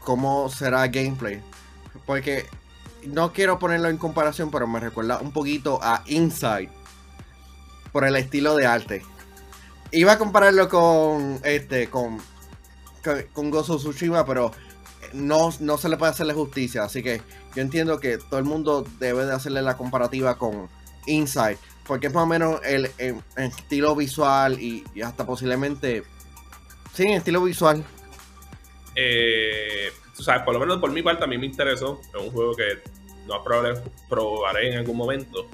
[0.00, 1.42] cómo será gameplay.
[2.04, 2.46] Porque
[3.04, 6.70] no quiero ponerlo en comparación, pero me recuerda un poquito a Inside.
[7.92, 9.02] Por el estilo de arte.
[9.90, 11.88] Iba a compararlo con este.
[11.88, 12.18] con.
[13.32, 14.50] con, Gozo Tsushima, pero
[15.12, 16.84] no, no se le puede hacerle justicia.
[16.84, 17.22] Así que
[17.54, 20.68] yo entiendo que todo el mundo debe de hacerle la comparativa con
[21.06, 21.58] Inside.
[21.86, 22.90] Porque más o menos el,
[23.36, 26.02] estilo visual y, hasta posiblemente.
[26.92, 27.84] Sí, estilo visual.
[28.94, 32.00] Eh, sea, por lo menos por mi parte también me interesó.
[32.02, 32.80] Es un juego que
[33.26, 35.46] no probaré, probaré en algún momento.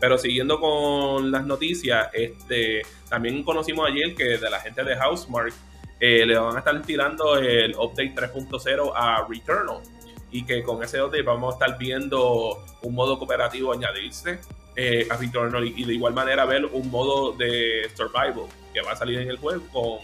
[0.00, 5.52] Pero siguiendo con las noticias, este, también conocimos ayer que de la gente de Housemark
[6.00, 9.82] eh, le van a estar tirando el update 3.0 a Returnal.
[10.30, 14.40] Y que con ese update vamos a estar viendo un modo cooperativo añadirse
[14.76, 18.96] eh, a Returnal y de igual manera ver un modo de survival que va a
[18.96, 19.98] salir en el juego con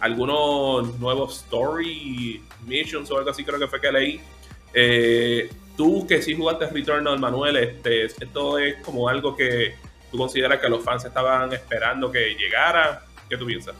[0.00, 4.20] algunos nuevos story missions o algo así creo que fue que leí.
[4.72, 9.74] Eh, tú que sí jugaste Returnal, Manuel, este, esto es como algo que
[10.10, 13.04] tú consideras que los fans estaban esperando que llegara.
[13.28, 13.74] ¿Qué tú piensas?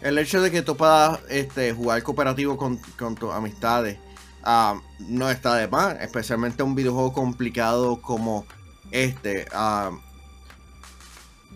[0.00, 2.78] El hecho de que tú puedas este, jugar cooperativo con,
[3.16, 3.98] tus amistades
[4.42, 8.46] ah, no está de más, especialmente un videojuego complicado como
[8.94, 9.46] este.
[9.52, 9.90] Ah,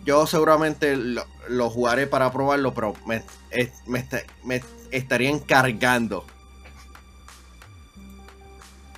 [0.03, 3.23] yo seguramente lo, jugaré para probarlo, pero me,
[4.91, 6.25] estaría encargando.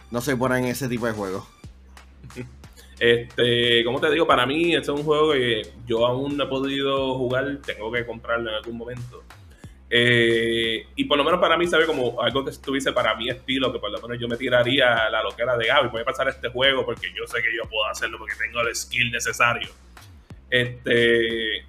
[0.09, 1.47] No soy buena en ese tipo de juegos.
[2.99, 6.47] Este, como te digo, para mí este es un juego que yo aún no he
[6.47, 9.23] podido jugar, tengo que comprarlo en algún momento.
[9.93, 13.73] Eh, y por lo menos para mí sabe como algo que estuviese para mi estilo,
[13.73, 16.47] que por lo menos yo me tiraría la loquera de Gaby, voy a pasar este
[16.47, 19.69] juego porque yo sé que yo puedo hacerlo porque tengo el skill necesario.
[20.49, 21.65] Este,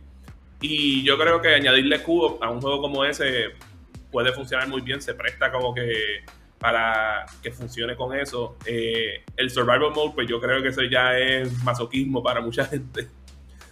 [0.61, 3.57] y yo creo que añadirle cubo a un juego como ese
[4.13, 6.23] puede funcionar muy bien, se presta como que
[6.61, 8.57] para que funcione con eso.
[8.67, 13.09] Eh, el survival mode, pues yo creo que eso ya es masoquismo para mucha gente.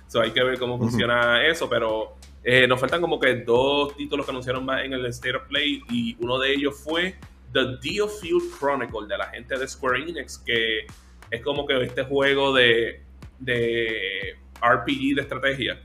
[0.09, 4.25] So hay que ver cómo funciona eso, pero eh, nos faltan como que dos títulos
[4.25, 7.17] que anunciaron más en el State of Play y uno de ellos fue
[7.53, 10.87] The Diofield Chronicle de la gente de Square Enix, que
[11.31, 13.03] es como que este juego de,
[13.39, 15.81] de RPG de estrategia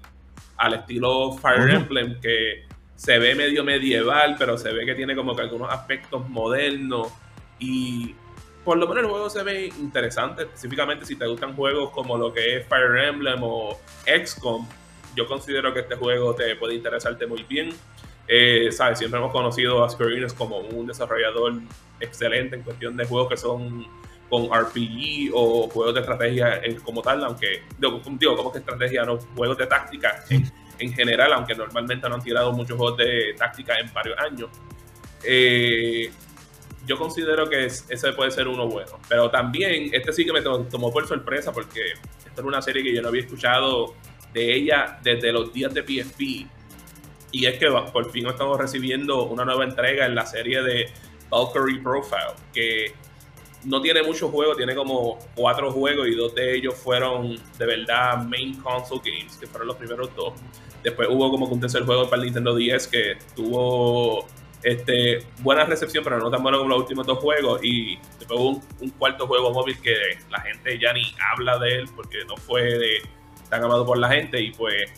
[0.57, 2.63] al estilo Fire Emblem que
[2.95, 7.11] se ve medio medieval, pero se ve que tiene como que algunos aspectos modernos
[7.59, 8.15] y
[8.63, 12.33] por lo menos el juego se ve interesante, específicamente si te gustan juegos como lo
[12.33, 14.65] que es Fire Emblem o XCOM
[15.15, 17.69] yo considero que este juego te puede interesarte muy bien.
[18.27, 18.97] Eh, ¿sabes?
[18.97, 21.53] Siempre hemos conocido a Square Enix como un desarrollador
[21.99, 23.85] excelente en cuestión de juegos que son
[24.29, 29.57] con RPG o juegos de estrategia como tal, aunque digo, como que estrategia, no juegos
[29.57, 30.23] de táctica
[30.79, 34.49] en, general, aunque normalmente no han tirado muchos juegos de táctica en varios años.
[35.23, 36.09] Eh,
[36.87, 40.91] yo considero que ese puede ser uno bueno, pero también este sí que me tomó
[40.91, 41.93] por sorpresa porque
[42.25, 43.95] esta es una serie que yo no había escuchado
[44.35, 46.47] de ella desde los días de PSP.
[47.31, 50.89] Y es que por fin estamos recibiendo una nueva entrega en la serie de
[51.29, 52.93] Valkyrie Profile, que
[53.63, 58.23] no tiene muchos juegos, tiene como cuatro juegos y dos de ellos fueron de verdad
[58.23, 60.33] main console games, que fueron los primeros dos.
[60.83, 64.27] Después hubo como un tercer juego para el Nintendo 10 que tuvo
[64.61, 67.59] este, buena recepción, pero no tan bueno como los últimos dos juegos.
[67.63, 69.95] Y después hubo un cuarto juego móvil que
[70.29, 73.01] la gente ya ni habla de él porque no fue de
[73.49, 74.91] tan amado por la gente y pues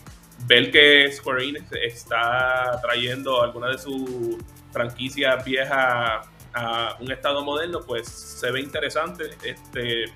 [0.46, 4.36] ver que Square Enix está trayendo alguna de sus
[4.72, 9.24] franquicias viejas a un estado moderno, pues se ve interesante.
[9.44, 10.06] Este,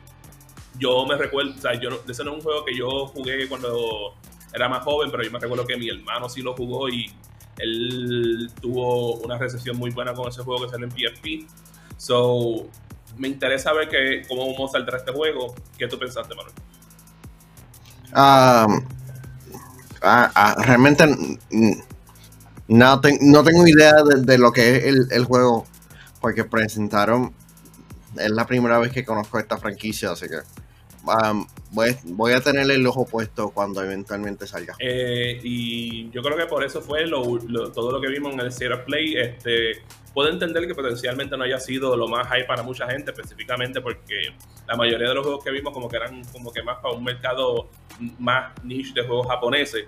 [0.78, 4.14] yo me recuerdo, o sea, yo ese no es un juego que yo jugué cuando
[4.52, 7.10] era más joven, pero yo me recuerdo que mi hermano sí lo jugó y
[7.58, 11.50] él tuvo una recepción muy buena con ese juego que sale en PSP.
[11.96, 12.66] So,
[13.16, 15.54] me interesa ver que, cómo saldrá este juego.
[15.78, 16.54] ¿Qué tú pensaste, Manuel?
[18.12, 18.66] Ah,
[20.02, 21.06] ah, realmente
[22.68, 25.66] no, no, tengo idea de, lo que es el, juego,
[26.20, 27.32] porque presentaron,
[28.18, 30.38] es la primera vez que conozco esta franquicia, así que
[31.70, 34.74] voy, a tener el ojo puesto cuando eventualmente salga.
[34.78, 38.84] Eh, y yo creo que por eso fue todo lo que vimos en el Sierra
[38.84, 39.16] Play.
[39.16, 39.82] Este,
[40.14, 44.34] puedo entender que potencialmente no haya sido lo más high para mucha gente, específicamente porque
[44.66, 47.04] la mayoría de los juegos que vimos como que eran como que más para un
[47.04, 47.68] mercado
[48.18, 49.86] más niche de juegos japoneses.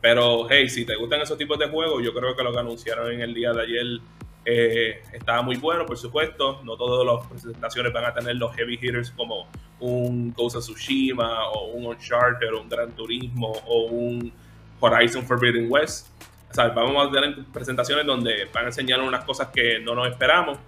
[0.00, 3.10] Pero hey, si te gustan esos tipos de juegos, yo creo que lo que anunciaron
[3.12, 4.00] en el día de ayer
[4.44, 6.60] eh, estaba muy bueno, por supuesto.
[6.62, 9.48] No todas las presentaciones van a tener los heavy hitters como
[9.80, 14.32] un Ghost of Tsushima o un Uncharted o un Gran Turismo o un
[14.80, 16.08] Horizon Forbidden West.
[16.56, 20.58] Vamos a tener presentaciones donde van a enseñar unas cosas que no nos esperamos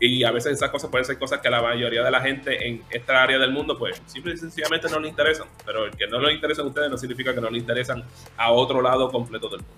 [0.00, 2.68] y a veces esas cosas pueden ser cosas que a la mayoría de la gente
[2.68, 5.48] en esta área del mundo, pues simple y sencillamente no le interesan.
[5.66, 8.04] Pero el que no le interesan a ustedes no significa que no le interesan
[8.36, 9.74] a otro lado completo del mundo.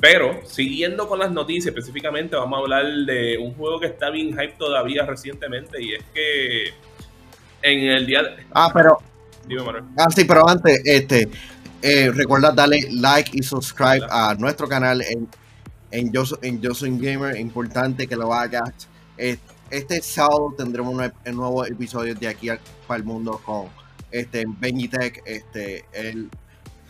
[0.00, 4.30] Pero, siguiendo con las noticias, específicamente vamos a hablar de un juego que está bien
[4.30, 6.72] hype todavía recientemente y es que
[7.62, 8.36] en el día...
[8.52, 8.98] Ah, pero
[9.48, 9.84] Dime, Manuel.
[9.96, 11.28] Ah, sí, pero antes, este,
[11.82, 15.28] eh, recuerda darle like y subscribe a nuestro canal en,
[15.90, 17.36] en, Yo, en Yo Soy Gamer.
[17.36, 18.88] Importante que lo hagas.
[19.16, 22.48] Este sábado tendremos un, nuevo episodio de aquí
[22.86, 23.66] para el mundo con
[24.10, 25.22] este Benji Tech.
[25.24, 26.30] Este, el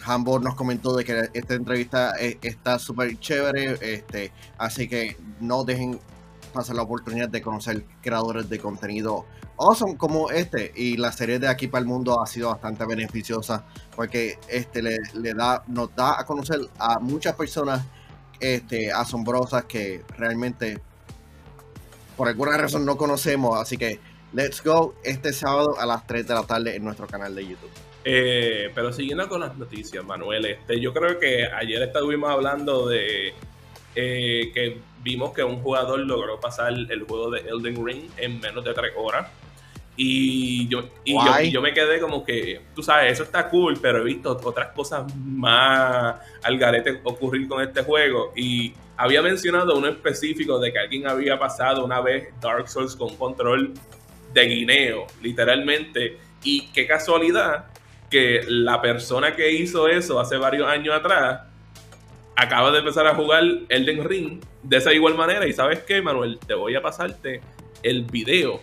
[0.04, 3.78] Hambo nos comentó de que esta entrevista eh, está súper chévere.
[3.80, 5.98] Este, así que no dejen
[6.52, 9.26] pasar la oportunidad de conocer creadores de contenido
[9.58, 13.64] awesome como este y la serie de aquí para el mundo ha sido bastante beneficiosa
[13.94, 14.98] porque este le,
[15.34, 17.84] da nos da a conocer a muchas personas
[18.40, 20.80] este asombrosas que realmente
[22.16, 23.60] por alguna razón no conocemos.
[23.60, 24.00] Así que
[24.32, 27.70] let's go este sábado a las 3 de la tarde en nuestro canal de YouTube.
[28.04, 33.34] Eh, pero siguiendo con las noticias Manuel este yo creo que ayer estuvimos hablando de
[33.96, 38.64] eh, que vimos que un jugador logró pasar el juego de Elden Ring en menos
[38.64, 39.28] de 3 horas
[40.00, 44.04] y yo, y yo, me quedé como que, tú sabes, eso está cool, pero he
[44.04, 48.32] visto otras cosas más al garete ocurrir con este juego.
[48.36, 53.16] Y había mencionado uno específico de que alguien había pasado una vez Dark Souls con
[53.16, 53.74] control
[54.32, 56.18] de guineo, literalmente.
[56.44, 57.64] Y qué casualidad
[58.08, 61.40] que la persona que hizo eso hace varios años atrás
[62.36, 65.44] acaba de empezar a jugar Elden Ring de esa igual manera.
[65.44, 67.40] Y sabes qué, Manuel, te voy a pasarte
[67.82, 68.60] el video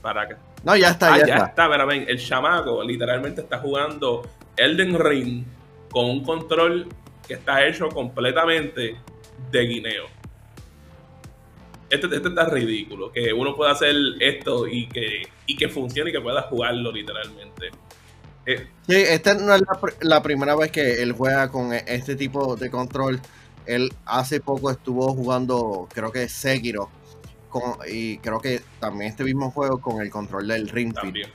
[0.00, 1.68] para que no, ya está, ah, ya, ya está.
[1.68, 5.44] Pero ven, el chamaco literalmente está jugando Elden Ring
[5.90, 6.86] con un control
[7.26, 8.96] que está hecho completamente
[9.50, 10.06] de guineo.
[11.88, 16.12] Este, este está ridículo, que uno pueda hacer esto y que, y que funcione y
[16.12, 17.70] que pueda jugarlo literalmente.
[18.46, 22.54] Eh, sí, esta no es la, la, primera vez que él juega con este tipo
[22.54, 23.20] de control.
[23.66, 26.90] Él hace poco estuvo jugando, creo que Sekiro
[27.88, 31.26] y creo que también este mismo juego con el control del ring fit.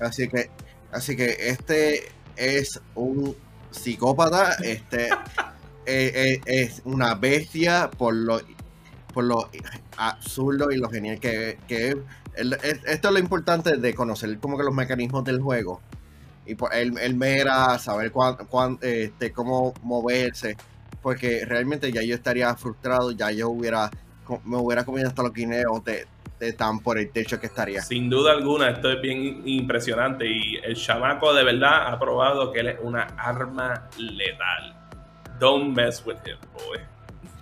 [0.00, 0.50] Así que,
[0.90, 3.36] así que este es un
[3.70, 5.08] psicópata, este
[5.86, 8.40] eh, eh, es una bestia por lo
[9.12, 9.48] por lo
[9.96, 11.96] absurdo y lo genial que, es.
[12.34, 15.80] esto es lo importante de conocer como que los mecanismos del juego.
[16.44, 20.56] Y por él, me era saber cuán, este, cómo moverse.
[21.00, 23.90] Porque realmente ya yo estaría frustrado, ya yo hubiera
[24.44, 26.06] me hubiera comido hasta los guineos de,
[26.38, 27.82] de, tan por el techo que estaría.
[27.82, 32.60] Sin duda alguna, esto es bien impresionante y el chamaco de verdad ha probado que
[32.60, 34.74] él es una arma letal.
[35.38, 36.78] Don't mess with him, boy.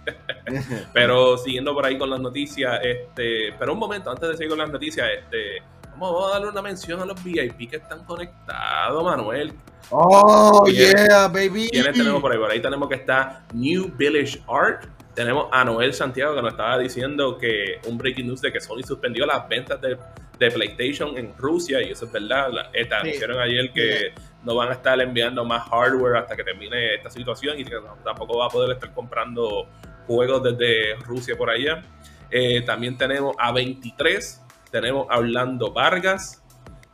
[0.93, 4.59] pero siguiendo por ahí con las noticias, este, pero un momento, antes de seguir con
[4.59, 9.53] las noticias, este, vamos a darle una mención a los VIP que están conectados, Manuel.
[9.91, 11.69] Oh, yeah, baby.
[11.71, 12.39] ¿Quiénes tenemos por ahí?
[12.39, 16.79] Por ahí tenemos que está New Village Art, tenemos a Noel Santiago que nos estaba
[16.79, 19.99] diciendo que un breaking news de que Sony suspendió las ventas de,
[20.39, 22.51] PlayStation en Rusia y eso es verdad.
[22.99, 27.61] anunciaron ayer que no van a estar enviando más hardware hasta que termine esta situación
[27.61, 29.69] y que tampoco va a poder estar comprando
[30.07, 31.83] juegos desde Rusia por allá.
[32.31, 36.43] Eh, también tenemos a 23, tenemos a Orlando Vargas,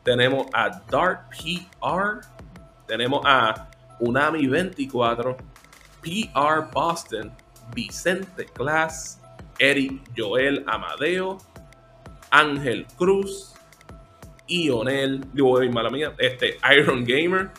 [0.03, 2.27] tenemos a Dark PR,
[2.89, 3.69] tenemos a
[4.01, 5.37] Unami 24,
[6.03, 7.33] PR Boston,
[7.75, 9.21] Vicente Class,
[9.59, 11.39] Eric Joel Amadeo,
[12.31, 13.55] Ángel Cruz,
[14.49, 17.51] Ionel, digo, mala mía, este, Iron Gamer,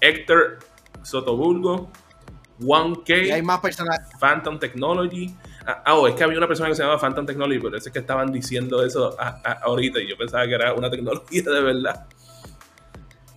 [0.00, 0.58] Héctor
[1.02, 1.90] Sotoburgo,
[2.60, 4.00] 1K, hay más personas.
[4.18, 5.34] Phantom Technology.
[5.66, 7.88] Ah, ah, oh, es que había una persona que se llamaba Phantom Technology, pero es
[7.88, 9.16] que estaban diciendo eso
[9.62, 12.06] ahorita y yo pensaba que era una tecnología de verdad.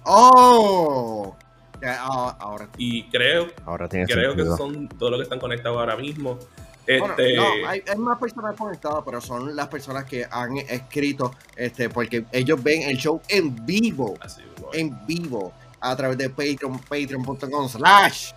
[0.04, 1.38] Oh,
[1.88, 6.38] ahora, y creo, ahora creo que son todos los que están conectados ahora mismo.
[6.86, 7.36] Este...
[7.36, 12.62] no, hay, más personas conectadas, pero son las personas que han escrito, este, porque ellos
[12.62, 14.18] ven el show en vivo,
[14.74, 18.32] en vivo, a través de Patreon, patreon.com slash.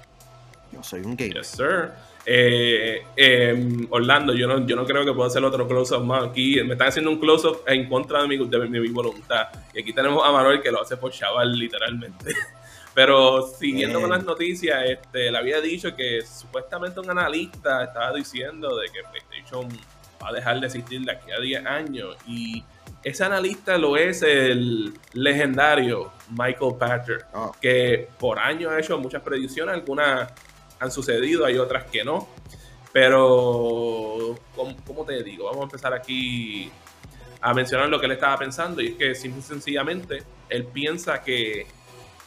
[0.73, 1.39] Yo soy un gamer.
[1.39, 1.93] Yes, sir.
[2.27, 6.57] Eh, em, Orlando, yo no, yo no creo que pueda hacer otro close-up más aquí.
[6.65, 9.49] Me están haciendo un close-up en contra de mi, de mi, voluntad.
[9.75, 12.33] Y aquí tenemos a Manuel que lo hace por chaval, literalmente.
[12.95, 18.77] Pero siguiendo con las noticias, este, le había dicho que supuestamente un analista estaba diciendo
[18.77, 19.69] de que PlayStation
[20.23, 22.17] va a dejar de existir de aquí a 10 años.
[22.27, 22.65] Y
[23.03, 27.51] ese analista lo es el legendario Michael Pachter, ah.
[27.61, 30.33] que por años ha hecho muchas predicciones, algunas
[30.79, 32.29] han sucedido, hay otras que no.
[32.93, 35.47] Pero, ¿cómo, te digo?
[35.47, 36.71] Vamos a empezar aquí
[37.41, 38.81] a mencionar lo que él estaba pensando.
[38.81, 41.67] Y es que simple sencillamente él piensa que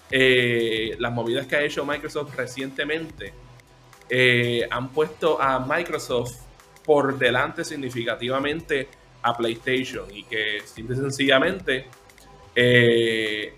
[0.10, 3.34] eh, las movidas que ha hecho Microsoft recientemente
[4.10, 6.38] eh, han puesto a Microsoft
[6.86, 8.88] por delante significativamente
[9.22, 11.88] a PlayStation y que simple y sencillamente
[12.56, 13.54] eh,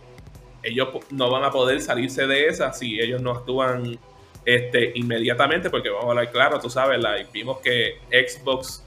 [0.63, 3.99] ellos no van a poder salirse de esa si ellos no actúan
[4.43, 6.99] este, inmediatamente, porque vamos a hablar claro, tú sabes,
[7.31, 8.83] vimos que Xbox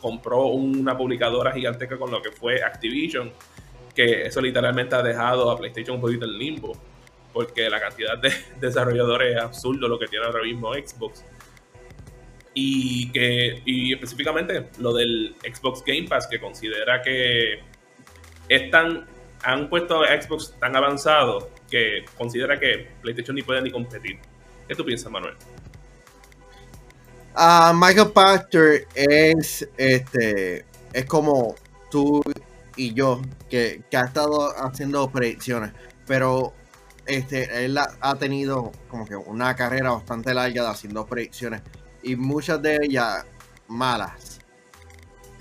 [0.00, 3.32] compró una publicadora gigantesca con lo que fue Activision,
[3.98, 6.72] que eso literalmente ha dejado a PlayStation un poquito en limbo,
[7.32, 8.30] porque la cantidad de
[8.60, 11.24] desarrolladores es absurdo lo que tiene ahora mismo Xbox.
[12.54, 17.58] Y que y específicamente lo del Xbox Game Pass, que considera que
[18.48, 19.04] están
[19.42, 24.20] han puesto a Xbox tan avanzado que considera que PlayStation ni puede ni competir.
[24.68, 25.34] ¿Qué tú piensas, Manuel?
[27.34, 31.56] Uh, Michael Pastor es este es como
[31.90, 32.22] tú
[32.78, 33.20] y yo
[33.50, 35.72] que, ha estado haciendo predicciones,
[36.06, 36.54] pero
[37.06, 41.62] este él ha, tenido como que una carrera bastante larga de haciendo predicciones
[42.02, 43.26] y muchas de ellas
[43.66, 44.38] malas,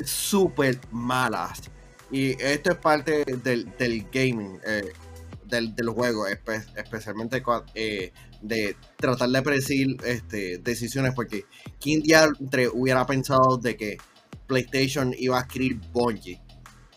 [0.03, 1.61] súper malas.
[2.09, 4.93] Y esto es parte del, gaming, eh,
[5.45, 7.43] del, del, juego, especialmente
[7.75, 11.45] eh, de tratar de predecir este, decisiones, porque
[11.79, 12.29] ¿quién día
[12.73, 13.97] hubiera pensado de que
[14.47, 16.46] PlayStation iba a escribir Bungie?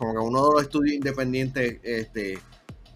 [0.00, 2.38] Como que uno de los estudios independientes, este,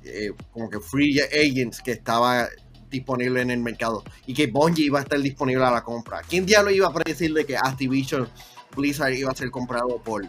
[0.04, 2.48] eh, como que Free Agents, que estaba
[2.88, 6.22] disponible en el mercado y que Bungie iba a estar disponible a la compra.
[6.26, 8.26] ¿Quién día lo iba a predecir de que Activision
[8.74, 10.26] Blizzard iba a ser comprado por,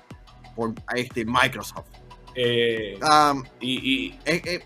[0.54, 1.88] por este, Microsoft?
[2.36, 4.62] Eh, um, y, y, eh,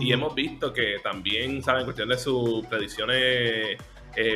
[0.00, 1.80] y hemos visto que también, ¿saben?
[1.80, 3.76] En cuestión de sus predicciones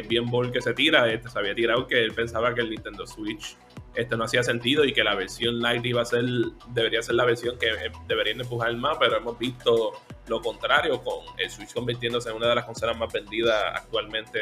[0.09, 3.07] bien bol que se tira, este, se había tirado que él pensaba que el Nintendo
[3.07, 3.57] Switch
[3.95, 6.25] este no hacía sentido y que la versión Lite iba a ser,
[6.69, 9.93] debería ser la versión que eh, deberían empujar más, pero hemos visto
[10.29, 14.39] lo contrario, con el Switch convirtiéndose en una de las consolas más vendidas actualmente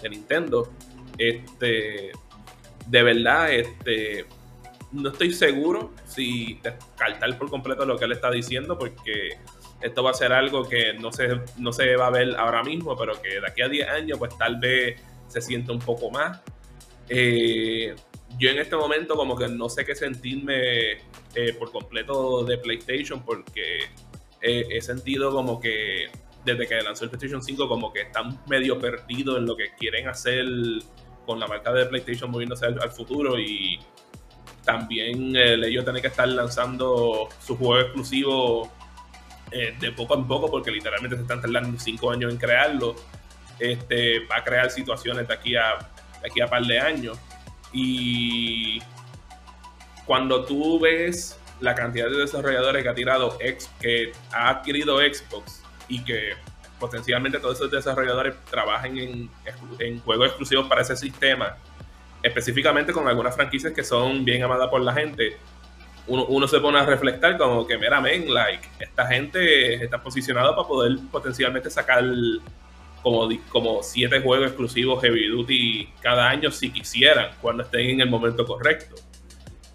[0.00, 0.70] de Nintendo.
[1.18, 2.12] Este,
[2.86, 4.26] de verdad, este,
[4.92, 9.38] no estoy seguro si descartar por completo lo que él está diciendo, porque
[9.80, 12.96] esto va a ser algo que no se, no se va a ver ahora mismo,
[12.96, 16.40] pero que de aquí a 10 años, pues tal vez se siente un poco más.
[17.08, 17.94] Eh,
[18.38, 20.92] yo en este momento como que no sé qué sentirme
[21.34, 23.90] eh, por completo de PlayStation porque
[24.44, 26.10] he sentido como que
[26.44, 30.08] desde que lanzó el PlayStation 5 como que están medio perdidos en lo que quieren
[30.08, 30.44] hacer
[31.26, 33.78] con la marca de PlayStation moviéndose al, futuro y
[34.64, 38.72] también el ellos tener que estar lanzando su juego exclusivo
[39.50, 42.96] eh, de poco en poco, porque literalmente se están tardando cinco años en crearlo,
[43.58, 45.78] este, va a crear situaciones aquí a,
[46.22, 47.18] de aquí a par de años.
[47.72, 48.80] Y
[50.04, 53.38] cuando tú ves la cantidad de desarrolladores que ha tirado
[53.80, 56.34] que ha adquirido Xbox y que
[56.78, 59.30] potencialmente todos esos desarrolladores trabajen
[59.78, 61.56] en, juegos exclusivos para ese sistema,
[62.22, 65.36] específicamente con algunas franquicias que son bien amadas por la gente,
[66.08, 70.66] uno, se pone a reflectar como que, mira, men, like, esta gente está posicionada para
[70.66, 72.02] poder potencialmente sacar
[73.02, 78.10] como, como siete juegos exclusivos Heavy Duty cada año si quisieran, cuando estén en el
[78.10, 78.96] momento correcto.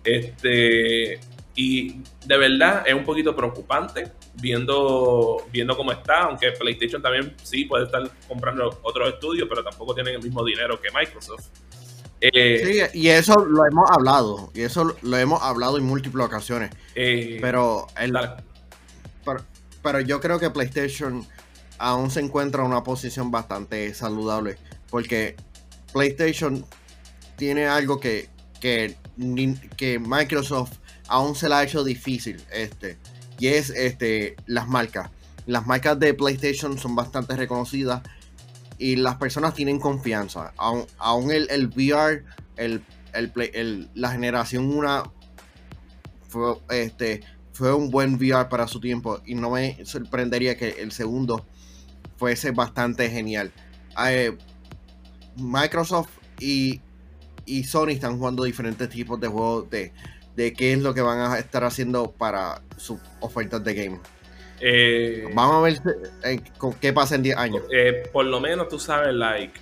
[0.03, 1.19] Este,
[1.55, 7.65] y de verdad es un poquito preocupante viendo, viendo cómo está, aunque PlayStation también sí
[7.65, 11.47] puede estar comprando otros estudios, pero tampoco tienen el mismo dinero que Microsoft.
[12.21, 16.71] Eh, sí, y eso lo hemos hablado, y eso lo hemos hablado en múltiples ocasiones.
[16.95, 17.87] Eh, pero,
[19.83, 21.25] pero, yo creo que PlayStation
[21.77, 24.57] aún se encuentra en una posición bastante saludable,
[24.89, 25.35] porque
[25.93, 26.65] PlayStation
[27.35, 28.95] tiene algo que, que,
[29.99, 32.97] Microsoft aún se le ha hecho difícil, este,
[33.39, 35.09] y es este, las marcas.
[35.45, 38.01] Las marcas de PlayStation son bastante reconocidas
[38.77, 40.53] y las personas tienen confianza.
[40.57, 42.25] Aún, el, el, VR,
[42.57, 45.13] el, el, la generación 1
[46.27, 47.21] fue, este,
[47.53, 51.45] fue un buen VR para su tiempo y no me sorprendería que el segundo
[52.17, 53.51] fuese bastante genial.
[54.07, 54.35] Eh,
[55.35, 56.09] Microsoft
[56.39, 56.81] y,
[57.45, 59.91] y, Sony están jugando diferentes tipos de juegos de,
[60.35, 63.99] de qué es lo que van a estar haciendo para sus ofertas de game.
[64.59, 65.79] Eh, Vamos a ver
[66.23, 67.63] eh, con qué pasa en 10 años.
[68.11, 69.59] Por lo menos tú sabes, like,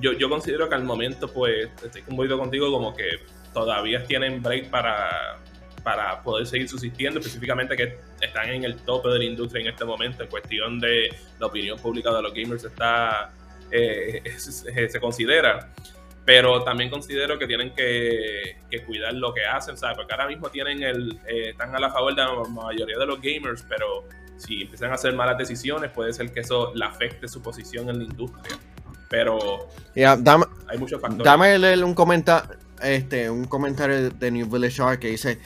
[0.00, 3.04] yo, yo considero que al momento, pues, estoy un poquito contigo como que
[3.52, 5.40] todavía tienen break para,
[5.82, 9.84] para poder seguir subsistiendo, específicamente que están en el tope de la industria en este
[9.84, 13.32] momento, en cuestión de la opinión pública de los gamers está
[13.70, 15.68] se, considera.
[16.24, 19.96] Pero también considero que tienen que, que, cuidar lo que hacen, ¿sabes?
[19.96, 23.64] Porque ahora mismo tienen el, están a la favor de la mayoría de los gamers,
[23.68, 24.04] pero
[24.36, 27.98] si empiezan a hacer malas decisiones, puede ser que eso le afecte su posición en
[27.98, 28.58] la industria.
[29.08, 31.24] Pero hay muchos factores.
[31.24, 35.38] Dame un comentario, este, un comentario de New Village Art que dice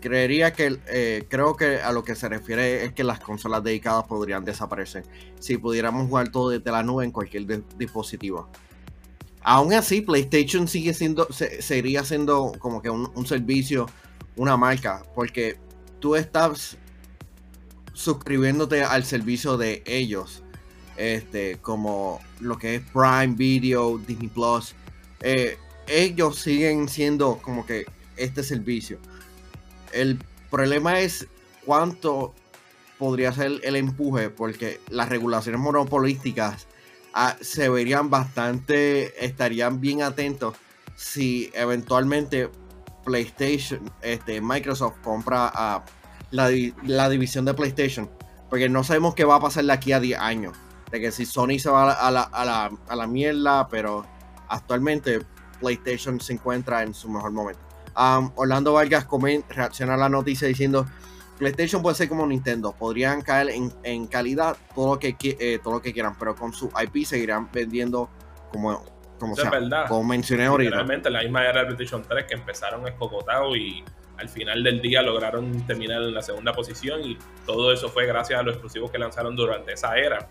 [0.00, 4.04] creería que eh, creo que a lo que se refiere es que las consolas dedicadas
[4.04, 5.04] podrían desaparecer
[5.38, 8.48] si pudiéramos jugar todo desde la nube en cualquier dispositivo.
[9.42, 13.86] Aún así, PlayStation sigue siendo, seguiría siendo como que un, servicio,
[14.36, 15.58] una marca, porque
[15.98, 16.76] tú estás
[17.94, 20.42] suscribiéndote al servicio de ellos,
[20.96, 24.74] este, como lo que es Prime Video, Disney Plus.
[25.22, 27.86] Eh, ellos siguen siendo como que
[28.16, 28.98] este servicio.
[29.92, 30.18] El
[30.50, 31.26] problema es
[31.64, 32.34] cuánto
[32.98, 36.66] podría ser el empuje, porque las regulaciones monopolísticas
[37.12, 40.54] Ah, se verían bastante, estarían bien atentos
[40.94, 42.50] si eventualmente
[43.04, 45.84] PlayStation, este, Microsoft compra a
[46.30, 48.08] la, división de PlayStation.
[48.48, 50.56] Porque no sabemos qué va a pasar de aquí a 10 años.
[50.92, 54.06] De que si Sony se va a la, a la, mierda, pero
[54.48, 55.20] actualmente
[55.60, 57.62] PlayStation se encuentra en su mejor momento.
[58.00, 59.06] Um, Orlando Vargas
[59.50, 60.86] reacciona a la noticia diciendo
[61.38, 63.50] PlayStation puede ser como Nintendo, podrían caer
[63.82, 67.50] en, calidad todo lo, que, eh, todo lo que quieran, pero con su IP seguirán
[67.52, 68.08] vendiendo
[68.52, 68.84] como,
[69.18, 69.50] como sea,
[69.88, 70.76] como mencioné ahorita.
[70.76, 73.82] Realmente la misma era de PlayStation 3 que empezaron escocotados y
[74.18, 78.38] al final del día lograron terminar en la segunda posición y todo eso fue gracias
[78.38, 80.28] a los exclusivos que lanzaron durante esa era.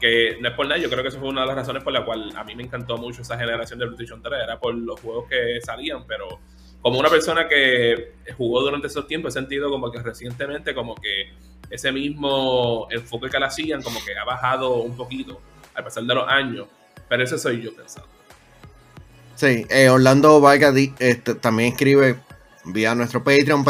[0.00, 1.92] Que no es por nada, yo creo que eso fue una de las razones por
[1.92, 4.98] la cual a mí me encantó mucho esa generación de PlayStation 3, era por los
[4.98, 6.40] juegos que salían, pero
[6.82, 11.32] como una persona que jugó durante esos tiempos, he sentido como que recientemente como que
[11.68, 15.40] ese mismo enfoque que la hacían como que ha bajado un poquito
[15.74, 16.66] al pasar de los años,
[17.08, 18.08] pero eso soy yo pensando.
[19.36, 22.16] Sí, eh, Orlando Vargas este, también escribe
[22.64, 23.64] vía nuestro Patreon,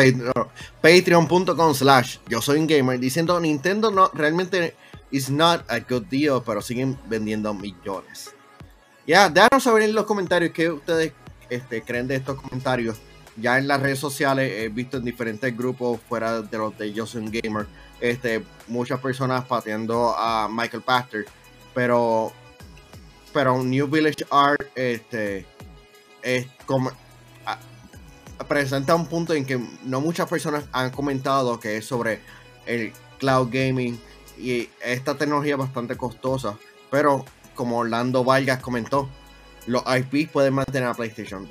[0.80, 4.74] patreon.com slash yo soy un gamer, diciendo Nintendo no realmente
[5.10, 8.34] is not a good deal, pero siguen vendiendo millones.
[9.06, 11.12] Ya, déjanos saber en los comentarios qué ustedes
[11.50, 12.98] este, creen de estos comentarios.
[13.36, 17.30] Ya en las redes sociales he visto en diferentes grupos fuera de los de Justin
[17.30, 17.66] Gamer,
[18.00, 21.26] este, muchas personas pateando a Michael Pastor,
[21.74, 22.32] pero
[23.32, 25.46] pero New Village Art este,
[26.22, 26.90] es como,
[28.48, 32.20] presenta un punto en que no muchas personas han comentado que es sobre
[32.66, 34.00] el cloud gaming
[34.38, 36.58] y esta tecnología bastante costosa,
[36.90, 37.24] pero
[37.54, 39.08] como Orlando Vargas comentó,
[39.70, 41.46] los IPs pueden mantener a PlayStation.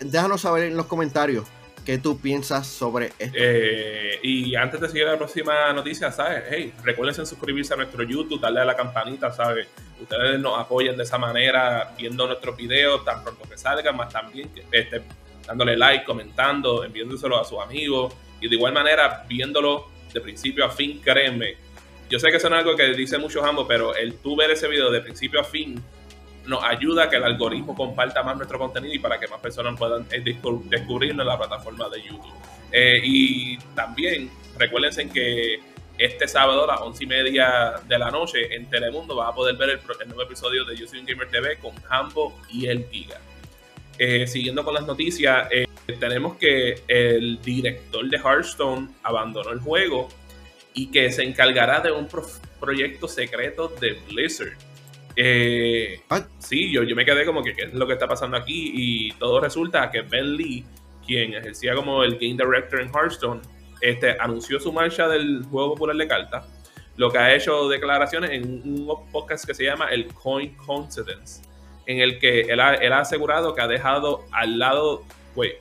[0.00, 1.46] déjanos saber en los comentarios
[1.84, 3.36] qué tú piensas sobre esto.
[3.36, 6.44] Eh, y antes de seguir la próxima noticia, ¿sabes?
[6.50, 9.68] Hey, recuerden suscribirse a nuestro YouTube, darle a la campanita, ¿sabes?
[10.00, 14.50] Ustedes nos apoyan de esa manera, viendo nuestros videos tan pronto que salgan, más también
[14.72, 15.02] este,
[15.46, 20.70] dándole like, comentando, enviándoselo a sus amigos y de igual manera viéndolo de principio a
[20.70, 21.56] fin, créeme.
[22.08, 24.68] Yo sé que eso es algo que dice muchos ambos, pero el tú ver ese
[24.68, 25.82] video de principio a fin
[26.46, 29.78] nos ayuda a que el algoritmo comparta más nuestro contenido y para que más personas
[29.78, 30.22] puedan eh,
[30.64, 32.34] descubrirlo en la plataforma de YouTube.
[32.72, 35.60] Eh, y también recuérdense que
[35.96, 39.56] este sábado a las once y media de la noche en Telemundo va a poder
[39.56, 43.20] ver el, nuevo episodio de Yo Soy Gamer TV con Hambo y el Giga.
[43.98, 45.48] Eh, siguiendo con las noticias,
[46.00, 50.08] tenemos que el director de Hearthstone abandonó el juego
[50.74, 52.08] y que se encargará de un
[52.58, 54.56] proyecto secreto de Blizzard.
[55.16, 56.26] Eh, ah.
[56.38, 59.12] Sí, yo, yo me quedé como que qué es lo que está pasando aquí y
[59.12, 60.64] todo resulta que Ben Lee,
[61.06, 63.40] quien ejercía como el Game Director en Hearthstone,
[63.80, 66.44] este, anunció su marcha del juego popular de cartas,
[66.96, 71.42] lo que ha hecho declaraciones en un podcast que se llama el Coin Coincidence,
[71.86, 75.04] en el que él ha, asegurado que ha dejado al lado,
[75.34, 75.54] pues,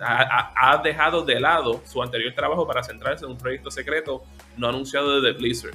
[0.00, 4.22] ha, dejado de lado su anterior trabajo para centrarse en un proyecto secreto
[4.56, 5.74] no anunciado desde Blizzard.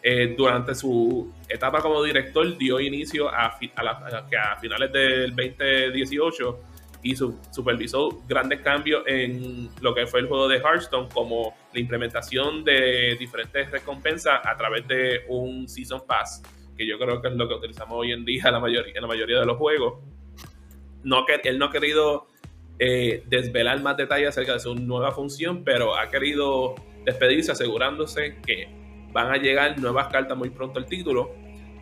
[0.00, 6.60] Eh, durante su etapa como director dio inicio a, a, finales del 2018
[7.02, 12.64] y supervisó grandes cambios en lo que fue el juego de Hearthstone, como la implementación
[12.64, 16.42] de diferentes recompensas a través de un Season Pass,
[16.76, 19.08] que yo creo que es lo que utilizamos hoy en día la mayoría, en la
[19.08, 20.00] mayoría de los juegos.
[21.02, 22.28] No que él no ha querido
[22.78, 28.77] eh, desvelar más detalles acerca de su nueva función, pero ha querido despedirse asegurándose que
[29.12, 31.32] van a llegar nuevas cartas muy pronto al título.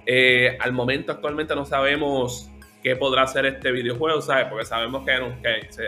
[0.04, 2.50] Eh, al momento actualmente no sabemos
[2.82, 4.46] qué podrá hacer este videojuego, ¿sabes?
[4.48, 5.12] Porque sabemos que,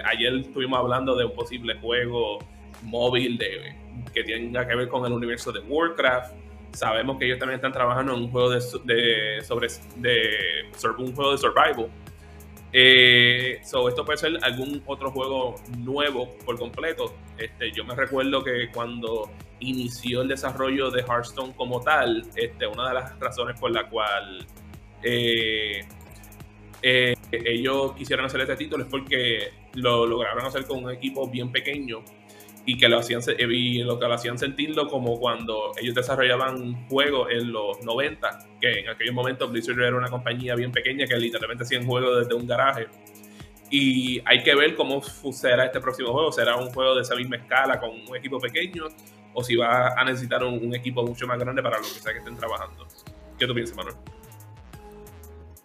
[0.05, 2.39] ayer estuvimos hablando de un posible juego
[2.82, 3.76] móvil de,
[4.12, 6.34] que tenga que ver con el universo de Warcraft.
[6.72, 10.66] Sabemos que ellos también están trabajando en un juego de, sobre de,
[10.99, 11.89] un juego de survival.
[12.72, 17.14] Eh, esto puede ser algún otro juego nuevo por completo.
[17.39, 19.30] Este, yo me recuerdo que cuando
[19.61, 24.46] inició el desarrollo de Hearthstone como tal, este, una de las razones por la cual
[25.02, 25.80] eh,
[26.82, 31.50] eh, ellos quisieron hacer este título es porque lo lograron hacer con un equipo bien
[31.50, 32.02] pequeño
[32.64, 37.28] y que lo hacían y lo que lo hacían sentirlo como cuando ellos desarrollaban juegos
[37.30, 41.64] en los 90, que en aquellos momentos Blizzard era una compañía bien pequeña que literalmente
[41.64, 42.88] hacían juegos desde un garaje.
[43.70, 46.32] Y hay que ver cómo será este próximo juego.
[46.32, 48.84] ¿Será un juego de esa misma escala con un equipo pequeño?
[49.35, 52.18] ¿O si va a necesitar un, equipo mucho más grande para lo que sea que
[52.18, 52.87] estén trabajando?
[53.39, 53.97] ¿Qué tú piensas, Manuel?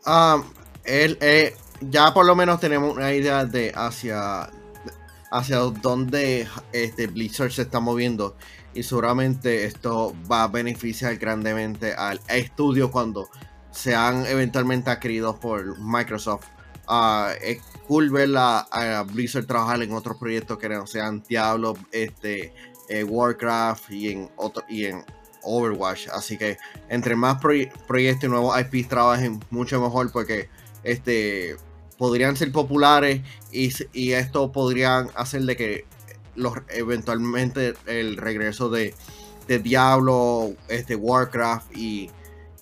[0.05, 0.43] Ah,
[0.84, 4.49] él, eh, ya por lo menos tenemos una idea de hacia
[5.32, 8.36] hacia dónde este Blizzard se está moviendo
[8.76, 13.30] y seguramente esto va a beneficiar grandemente al estudio cuando
[13.72, 16.45] sean eventualmente adquiridos por Microsoft.
[16.88, 22.53] Uh, es cool ver a, Blizzard trabajar en otros proyectos que no sean Diablo, este,
[22.89, 25.03] eh, Warcraft y en, otro, y en
[25.43, 26.07] Overwatch.
[26.09, 26.57] Así que
[26.89, 30.49] entre más proyectos y nuevos IPs trabajen, mucho mejor porque
[30.84, 31.57] este
[31.97, 33.21] podrían ser populares
[33.51, 35.86] y, esto podrían hacer de que
[36.36, 38.95] los, eventualmente el regreso de,
[39.47, 42.09] Diablo, este Warcraft y,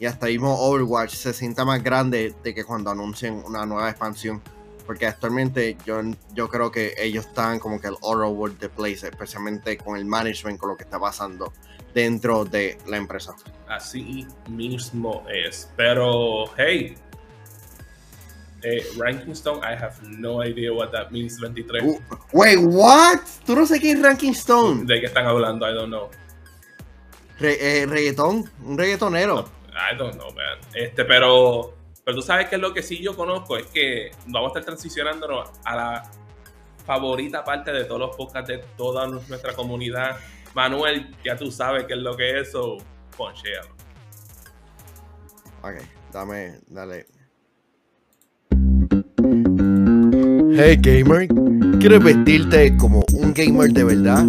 [0.06, 4.42] hasta mismo Overwatch se sienta más grande de que cuando anuncien una nueva expansión.
[4.86, 6.02] Porque actualmente yo,
[6.34, 10.06] yo creo que ellos están como que el all over the place, especialmente con el
[10.06, 11.54] management, con lo que está pasando
[11.94, 13.36] dentro de la empresa.
[13.68, 15.70] Así mismo es.
[15.76, 16.96] Pero, hey,
[18.64, 21.84] eh, Ranking Stone, I have no idea what that means 23.
[22.32, 23.20] wait, what?
[23.46, 24.86] ¿Tú no sé qué es Ranking Stone?
[24.86, 25.70] ¿De qué están hablando?
[25.70, 26.10] I don't know.
[27.40, 29.50] Re, eh, reggaetón, un reggaetonero.
[29.72, 30.60] I don't know, man.
[30.76, 31.74] Este, pero,
[32.04, 35.50] pero tú sabes que lo que sí yo conozco es que vamos a estar transicionándonos
[35.64, 36.12] a la
[36.86, 40.18] favorita parte de todos los podcasts de toda nuestra comunidad.
[40.56, 42.78] Manuel, ya tú sabes qué es lo que es eso.
[43.16, 43.70] Ponchealo.
[45.62, 45.76] Ok,
[46.12, 47.06] dame, dale.
[50.54, 51.28] Hey gamer,
[51.80, 54.26] ¿quieres vestirte como un gamer de verdad?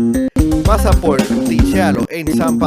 [0.65, 2.59] Pasa por Tichalo en San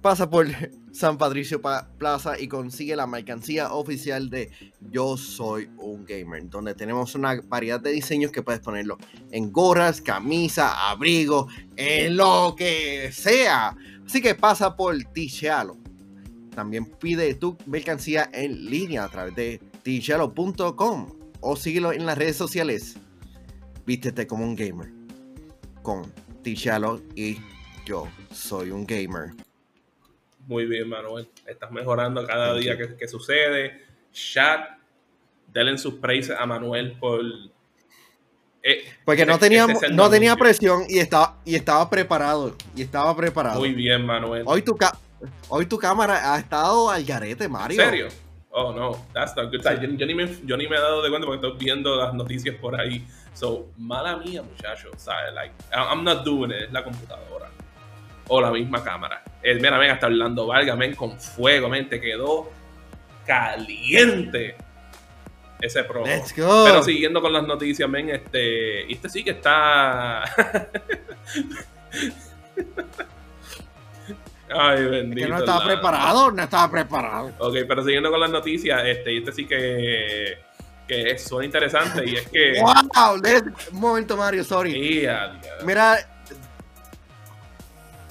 [0.00, 0.46] Pasa por
[0.92, 4.50] San Patricio Plaza y consigue la mercancía oficial de
[4.90, 8.98] Yo Soy un Gamer, donde tenemos una variedad de diseños que puedes ponerlo
[9.30, 13.74] en gorras, camisa, abrigo, en lo que sea.
[14.04, 15.78] Así que pasa por Tichalo.
[16.54, 21.08] También pide tu mercancía en línea a través de tichalo.com
[21.40, 22.96] o síguelo en las redes sociales.
[23.86, 24.92] Vístete como un gamer.
[25.82, 26.12] Con
[26.42, 27.38] Tichalo y
[27.86, 29.32] yo soy un gamer.
[30.52, 31.26] Muy bien, Manuel.
[31.46, 33.80] Estás mejorando cada día que, sucede.
[34.12, 34.68] Chat,
[35.48, 37.22] denle sus praises a Manuel por.
[38.62, 42.54] Eh, Porque no, teníamos, no tenía presión y estaba, y estaba preparado.
[42.76, 43.60] Y estaba preparado.
[43.60, 44.42] Muy bien, Manuel.
[44.44, 44.76] Hoy tu,
[45.48, 47.80] hoy tu cámara ha estado al garete, Mario.
[47.80, 48.08] ¿En serio?
[48.50, 49.62] Oh no, that's not good.
[49.62, 52.54] yo, ni me, yo, ni me, he dado de cuenta porque estoy viendo las noticias
[52.56, 53.06] por ahí.
[53.32, 54.92] So, mala mía, muchachos.
[55.34, 56.64] Like, I'm not doing it.
[56.64, 57.51] Es la computadora.
[58.34, 59.22] O la misma cámara.
[59.42, 62.50] El, mira, ven, hasta Orlando Vargas, ven, con fuego, ven, te quedó
[63.26, 64.56] caliente
[65.60, 66.02] ese pro.
[66.06, 66.64] Let's go.
[66.64, 68.90] Pero siguiendo con las noticias, ven, este.
[68.90, 70.22] Este sí que está.
[74.48, 75.26] Ay, bendito.
[75.26, 77.32] que no estaba preparado, no estaba preparado.
[77.38, 80.38] Ok, pero siguiendo con las noticias, este, este sí que,
[80.88, 82.54] que suena interesante y es que.
[82.62, 83.20] ¡Wow!
[83.72, 85.06] Un momento, Mario, sorry.
[85.64, 86.11] Mira,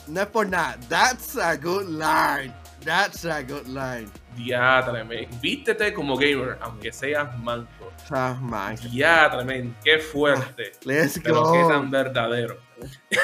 [0.08, 0.78] no es por nada.
[0.90, 2.54] That's a good line.
[2.84, 4.10] That's a good line.
[4.36, 7.92] Diátrame, vístete como gamer, aunque seas manco.
[8.10, 8.76] Ah, man.
[8.76, 10.72] Diátrame, qué fuerte.
[10.84, 11.54] Let's pero go.
[11.54, 12.58] qué tan verdadero.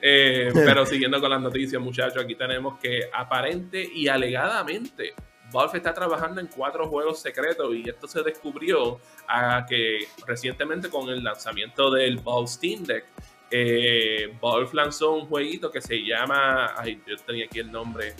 [0.00, 5.12] Eh, pero siguiendo con las noticias, muchachos, aquí tenemos que aparente y alegadamente
[5.54, 8.98] Valve está trabajando en cuatro juegos secretos y esto se descubrió
[9.28, 13.04] a que recientemente con el lanzamiento del Valve Steam Deck,
[13.56, 14.36] eh,
[14.72, 18.14] lanzó un jueguito que se llama, ay, yo tenía aquí el nombre,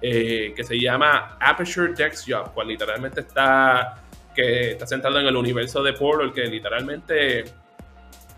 [0.00, 4.02] eh, que se llama Aperture Dex Job, cual literalmente está,
[4.34, 7.44] que está centrado en el universo de Portal, que literalmente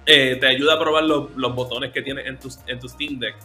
[0.04, 3.36] eh, te ayuda a probar los, botones que tienes en tu, en tu Steam Deck.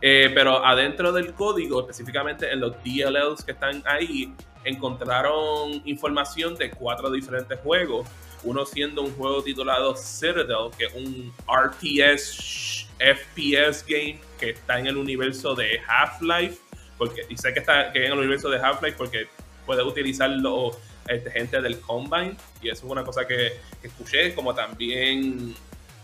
[0.00, 4.34] Eh, pero adentro del código, específicamente en los DLLs que están ahí,
[4.64, 8.06] encontraron información de cuatro diferentes juegos.
[8.44, 14.86] Uno siendo un juego titulado Citadel, que es un RTS FPS game que está en
[14.86, 16.58] el universo de Half-Life.
[16.98, 19.26] Porque, y sé que está que en el universo de Half-Life porque
[19.66, 20.70] puedes utilizarlo
[21.08, 22.36] este, gente del Combine.
[22.60, 23.52] Y eso es una cosa que,
[23.82, 24.34] escuché.
[24.34, 25.54] Como también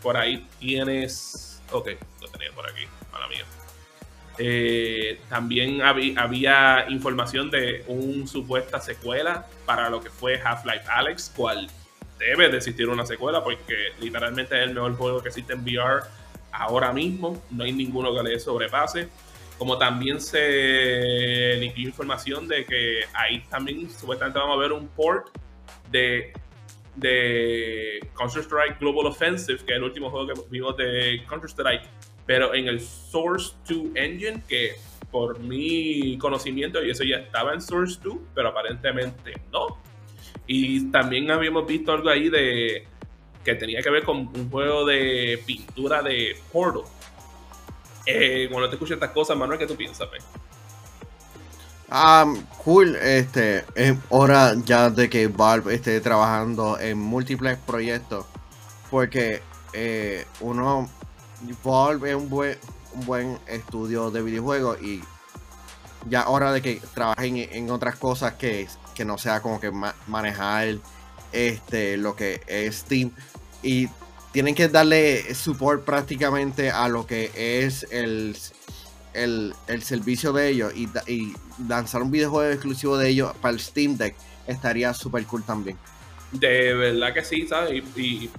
[0.02, 1.62] por ahí tienes.
[1.70, 1.90] Ok,
[2.20, 3.44] lo tenía por aquí, mala mía.
[4.40, 11.68] Eh, también había información de una supuesta secuela para lo que fue Half-Life Alex, cual
[12.18, 16.02] debe de existir una secuela porque literalmente es el mejor juego que existe en VR
[16.52, 17.42] ahora mismo.
[17.50, 19.08] No hay ninguno que le sobrepase.
[19.58, 25.36] Como también se incluye información de que ahí también supuestamente vamos a ver un port
[25.90, 26.32] de,
[26.94, 31.82] de Counter-Strike Global Offensive, que es el último juego que vimos de Counter-Strike,
[32.28, 34.76] pero en el Source 2 Engine, que
[35.10, 39.78] por mi conocimiento, y eso ya estaba en Source 2, pero aparentemente no.
[40.46, 42.86] Y también habíamos visto algo ahí de
[43.42, 46.82] que tenía que ver con un juego de pintura de Portal
[48.04, 50.08] eh, cuando te escucho estas cosas, Manuel, ¿qué tú piensas,
[51.88, 52.30] Ah,
[52.62, 58.26] cool, este, es hora ya de que Valve esté trabajando en múltiples proyectos,
[58.90, 59.40] porque
[59.72, 60.90] eh, uno,
[61.64, 62.58] Valve es un buen,
[62.94, 65.02] un buen estudio de videojuegos y
[66.08, 69.70] ya hora de que trabajen en, otras cosas que, que no sea como que
[70.06, 70.78] manejar
[71.32, 73.10] este, lo que es Steam
[73.62, 73.88] y
[74.32, 78.36] tienen que darle support prácticamente a lo que es el,
[79.14, 80.88] el, servicio de ellos y,
[81.66, 84.14] lanzar un videojuego exclusivo de ellos para el Steam Deck
[84.46, 85.76] estaría súper cool también.
[86.30, 87.82] De verdad que sí, ¿sabes?
[87.96, 88.30] Y,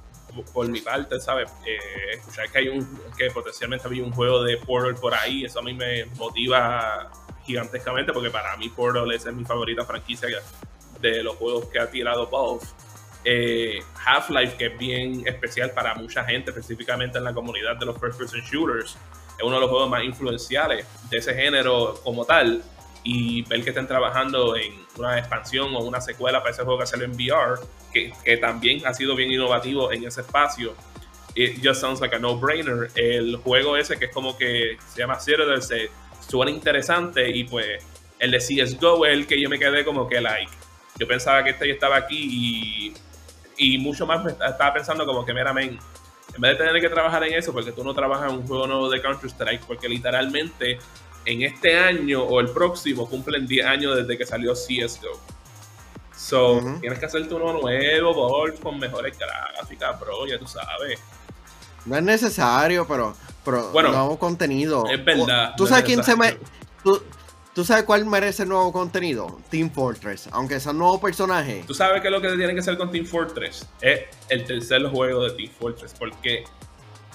[0.54, 1.52] por mi parte, ¿sabes?
[1.66, 1.78] Eh,
[2.14, 5.62] escuchar que hay un que potencialmente había un juego de Portal por ahí, eso a
[5.62, 7.12] mí me motiva
[7.44, 10.30] gigantescamente porque para mí Portal es mi favorita franquicia
[11.02, 12.66] de los juegos que ha tirado Valve.
[13.26, 17.98] Eh, Half-Life, que es bien especial para mucha gente, específicamente en la comunidad de los
[18.00, 18.98] first-person shooters.
[19.38, 22.64] Es uno de los juegos más influenciales de ese género como tal.
[23.04, 26.86] Y ver que estén trabajando en una expansión o una secuela para ese juego que
[26.86, 27.60] sale en VR,
[27.94, 30.76] que, que también ha sido bien innovativo en ese espacio.
[31.36, 32.90] It just sounds like a no-brainer.
[32.96, 35.62] El juego ese que es como que se llama Citadel
[36.28, 37.84] suena interesante y pues
[38.20, 40.52] el de CSGO es el que yo me quedé como que like.
[40.98, 42.94] Yo pensaba que este ya estaba aquí y
[43.60, 45.84] y mucho más estaba pensando como que meramente,
[46.34, 48.66] en vez de tener que trabajar en eso, porque tú no trabajas en un juego
[48.66, 50.80] nuevo de Counter-Strike, porque literalmente
[51.26, 55.20] en este año o el próximo cumplen 10 años desde que salió CSGO.
[56.16, 61.00] So, tienes que hacerte uno nuevo, con mejores gráficas, bro, ya tú sabes.
[61.86, 63.16] No es necesario, pero,
[63.46, 64.86] pero bueno, nuevo contenido.
[64.88, 65.54] Es verdad.
[65.56, 66.38] ¿Tú sabes quién se me...
[67.54, 69.40] ¿Tú sabes cuál merece nuevo contenido?
[69.50, 71.64] Team Fortress, aunque sea un nuevo personaje.
[71.66, 73.68] ¿Tú sabes qué es lo que tienen que hacer con Team Fortress?
[73.82, 76.44] Es el tercer juego de Team Fortress, porque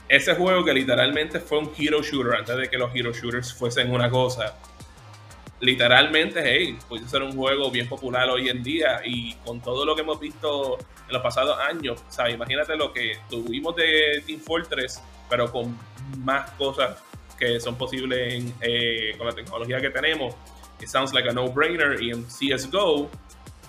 [0.08, 3.90] ese juego que literalmente fue un hero shooter antes de que los hero shooters fuesen
[3.90, 4.54] una cosa,
[5.60, 9.94] literalmente, hey, puede ser un juego bien popular hoy en día y con todo lo
[9.94, 15.02] que hemos visto en los pasados años, o imagínate lo que tuvimos de Team Fortress,
[15.28, 15.76] pero con
[16.18, 16.98] más cosas
[17.38, 20.34] que son posibles eh, con la tecnología que tenemos.
[20.80, 22.00] It sounds like a no-brainer.
[22.02, 23.10] Y en CSGO,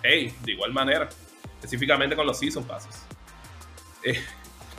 [0.03, 1.09] hey, de igual manera,
[1.55, 3.03] específicamente con los Season Passes.
[4.03, 4.19] Eh.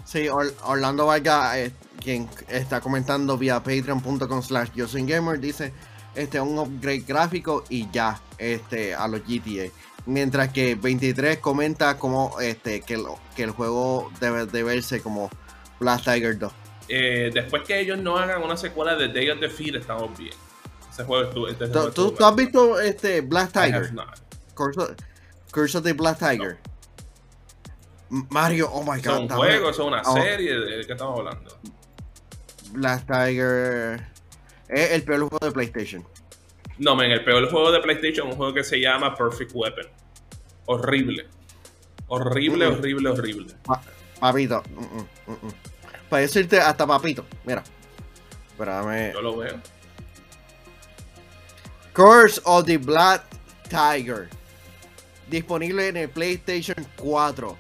[0.07, 5.73] Sí, Orlando Vargas, eh, quien está comentando vía patreon.com slash yo soy gamer, dice
[6.15, 9.71] este un upgrade gráfico y ya este a los GTA.
[10.07, 13.03] Mientras que 23 comenta como este que,
[13.35, 15.29] que el juego debe de verse como
[15.81, 16.53] Blast Tiger 2.
[16.89, 20.33] Eh, después que ellos no hagan una secuela de Day of the Fear, estamos bien.
[20.89, 21.49] Ese juego estuvo.
[21.49, 23.93] Este ¿Tú, ¿Tú, has visto este Black Tiger?
[24.55, 26.59] Curse, of the Black Tiger.
[28.09, 29.07] Mario, oh my god.
[29.07, 30.15] Es un juego, es una oh.
[30.15, 31.59] serie de qué estamos hablando.
[32.73, 34.07] Black Tiger.
[34.69, 36.07] Es el peor juego de PlayStation.
[36.79, 39.87] No, men, el peor juego de PlayStation es un juego que se llama Perfect Weapon.
[40.67, 41.27] Horrible.
[42.09, 43.55] Horrible, horrible, horrible.
[44.21, 44.63] papito.
[44.71, 45.53] Mm, mm,
[46.09, 47.25] para decirte hasta papito.
[47.45, 47.63] Mira.
[48.51, 49.13] Espérame.
[49.13, 49.61] Yo lo veo.
[51.93, 53.25] Curse of the Black
[53.69, 54.29] Tiger.
[55.29, 57.57] Disponible en el PlayStation 4.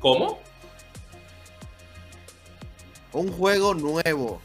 [0.00, 0.40] ¿Cómo?
[3.12, 4.40] Un juego nuevo.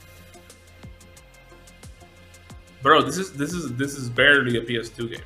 [2.82, 5.26] Bro, this is this is this is barely a PS2 game.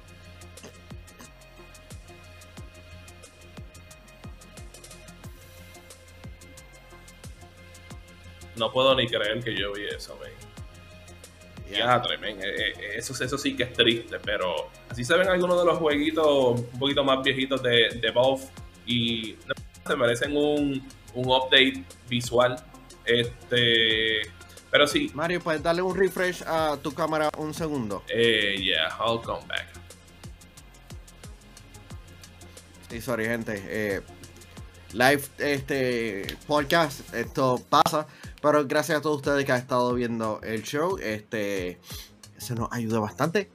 [8.57, 10.31] no puedo ni creer que yo vi eso, man.
[11.69, 12.45] Ya, tremendo.
[12.45, 15.77] Eh, eh, eso, eso sí que es triste, pero así se ven algunos de los
[15.77, 18.43] jueguitos un poquito más viejitos de, de Valve
[18.85, 19.35] y
[19.85, 20.83] se merecen un,
[21.13, 22.55] un update visual.
[23.05, 24.21] Este,
[24.71, 25.11] pero sí.
[25.13, 28.03] Mario, ¿puedes darle un refresh a tu cámara un segundo?
[28.09, 29.67] Eh, yeah, I'll come back.
[32.89, 33.61] Sí, sorry, gente.
[33.67, 34.01] Eh,
[34.93, 38.07] live este podcast, esto pasa.
[38.41, 40.97] Pero gracias a todos ustedes que han estado viendo el show.
[40.97, 41.79] Este.
[42.37, 43.51] Se nos ayuda bastante.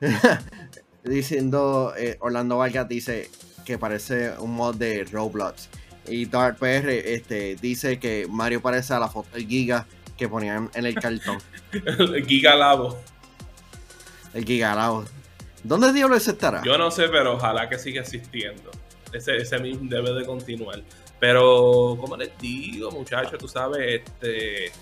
[1.04, 1.92] Diciendo.
[1.96, 3.30] Eh, Orlando Vargas dice
[3.68, 5.68] que parece un mod de Roblox.
[6.06, 10.70] y Dark PR este, dice que Mario parece a la foto del Giga que ponían
[10.72, 11.36] en el cartón.
[11.72, 12.98] el Giga Labo.
[14.32, 15.04] El Giga Labo.
[15.62, 16.62] ¿Dónde diablos estará?
[16.64, 18.70] Yo no sé, pero ojalá que siga existiendo.
[19.12, 20.82] Ese, ese mismo debe de continuar.
[21.20, 24.72] Pero, como les digo, muchachos, tú sabes, este,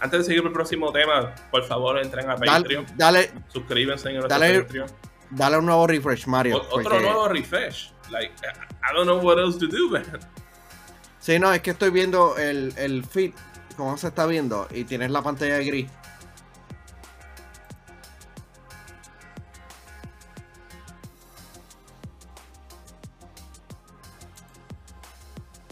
[0.00, 2.86] antes de seguir el próximo tema, por favor entren a Patreon.
[2.96, 4.88] Dale, suscríbanse en nuestro dale, Patreon.
[5.30, 6.62] Dale un nuevo refresh, Mario.
[6.70, 7.92] otro nuevo refresh.
[8.12, 8.30] Like,
[8.82, 10.04] I don't know what else to do, man.
[11.18, 13.32] Sí, no, es que estoy viendo el, el feed,
[13.76, 15.90] como se está viendo, y tienes la pantalla gris.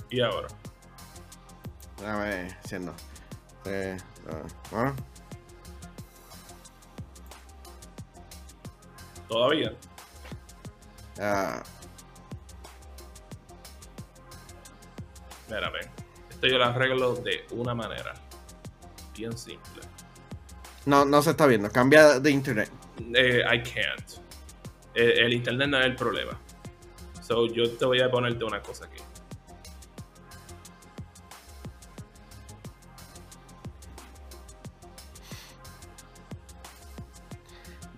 [0.08, 0.48] ¿Y ahora?
[1.98, 2.94] Déjame siendo.
[3.66, 3.98] Eh,
[4.72, 4.92] uh,
[9.28, 9.72] ¿Todavía?
[11.18, 11.79] Uh,
[16.30, 18.14] Esto yo lo arreglo de una manera.
[19.16, 19.82] Bien simple.
[20.86, 21.70] No, no se está viendo.
[21.70, 22.70] Cambia de internet.
[23.14, 24.10] Eh, I can't.
[24.94, 26.38] El, el, internet no es el problema.
[27.22, 29.02] So, yo te voy a ponerte una cosa aquí.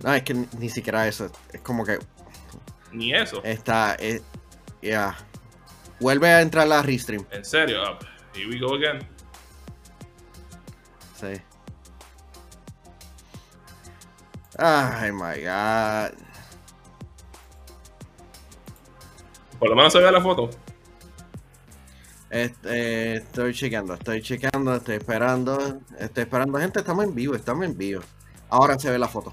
[0.03, 1.31] No, es que ni, siquiera eso.
[1.51, 1.97] Es como que.
[2.91, 3.41] Ni eso.
[3.43, 3.95] Está.
[3.99, 4.21] Eh,
[4.81, 5.15] ya.
[6.03, 7.25] Vuelve a entrar la restream.
[7.31, 7.81] En serio.
[7.81, 7.97] Ah,
[8.35, 8.99] here we go again.
[11.15, 11.41] Sí.
[14.57, 16.11] Ay, my God.
[19.57, 20.49] Por lo menos se ve la foto.
[22.29, 25.79] Este, estoy chequeando, estoy chequeando, estoy esperando.
[25.97, 26.59] Estoy esperando.
[26.59, 28.01] Gente, estamos en vivo, estamos en vivo.
[28.49, 29.31] Ahora se ve la foto.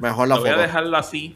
[0.00, 0.46] Mejor la foto.
[0.46, 1.34] Voy a dejarlo así,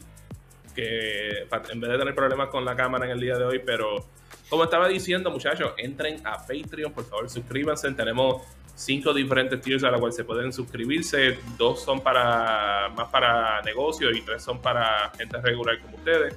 [0.73, 4.11] que en vez de tener problemas con la cámara en el día de hoy, pero
[4.49, 7.91] como estaba diciendo, muchachos, entren a Patreon, por favor, suscríbanse.
[7.91, 8.41] Tenemos
[8.75, 11.39] cinco diferentes tiers a los cuales se pueden suscribirse.
[11.57, 16.35] Dos son para más para negocios y tres son para gente regular como ustedes.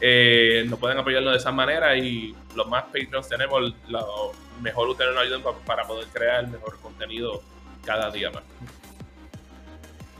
[0.00, 5.14] Eh, nos pueden apoyarnos de esa manera y los más Patreons tenemos, lo mejor ustedes
[5.14, 7.42] nos ayudan para poder crear el mejor contenido
[7.84, 8.42] cada día más.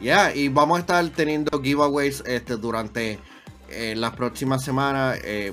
[0.01, 3.19] Ya, y vamos a estar teniendo giveaways este, durante
[3.71, 5.19] eh, las próximas semanas.
[5.25, 5.53] Eh,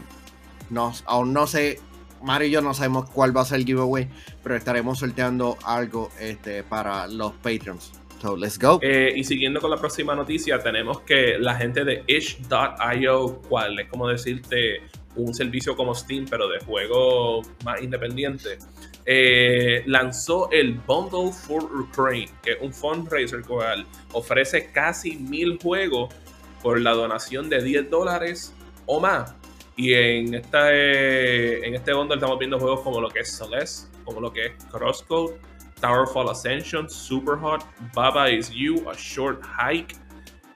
[1.06, 1.80] aún no sé,
[2.22, 4.08] Mario y yo no sabemos cuál va a ser el giveaway,
[4.42, 7.92] pero estaremos sorteando algo este, para los Patreons.
[8.22, 8.80] So, let's go.
[8.82, 13.90] Eh, y siguiendo con la próxima noticia, tenemos que la gente de ish.io, cual es
[13.90, 14.82] como decirte
[15.16, 18.58] un servicio como Steam, pero de juego más independiente,
[19.06, 26.14] eh, lanzó el Bundle for Ukraine, que es un fundraiser cual ofrece casi mil juegos
[26.62, 28.54] por la donación de 10 dólares
[28.86, 29.36] o más.
[29.76, 33.88] Y en, esta, eh, en este bundle estamos viendo juegos como lo que es Celeste,
[34.04, 35.36] como lo que es Crosscode,
[35.82, 39.96] Towerfall Ascension, Superhot, Baba Is You, A Short Hike.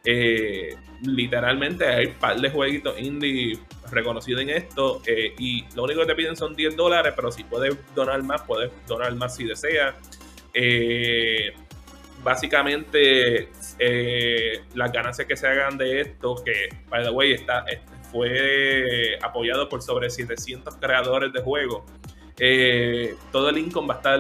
[0.06, 3.60] Eh, literalmente hay un par de jueguitos indie
[3.92, 7.44] reconocido en esto eh, y lo único que te piden son 10 dólares, pero si
[7.44, 9.96] puedes donar más, puedes donar más si deseas.
[12.24, 13.50] Básicamente,
[14.76, 17.64] las ganancias que se hagan de esto, que, by the way, está,
[18.18, 21.84] fue apoyado por sobre 700 creadores de juegos.
[23.32, 24.20] todo el income va a estar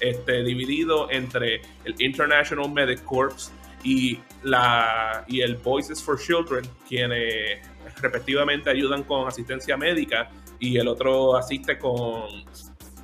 [0.00, 3.50] este, dividido entre el International Medic Corps
[3.82, 7.58] y, la, y el Voices for Children, quienes
[8.00, 10.30] respectivamente ayudan con asistencia médica
[10.60, 12.44] y el otro asiste con...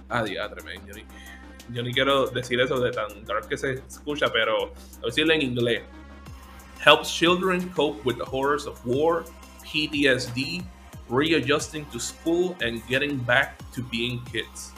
[0.08, 1.04] Ah, diadre, yo, ni,
[1.74, 4.72] yo ni quiero decir eso de tan dark que se escucha, pero
[5.04, 5.82] decirlo en inglés.
[6.84, 9.24] Helps children cope with the horrors of war,
[9.66, 10.62] PTSD,
[11.08, 14.72] readjusting to school, and getting back to being kids.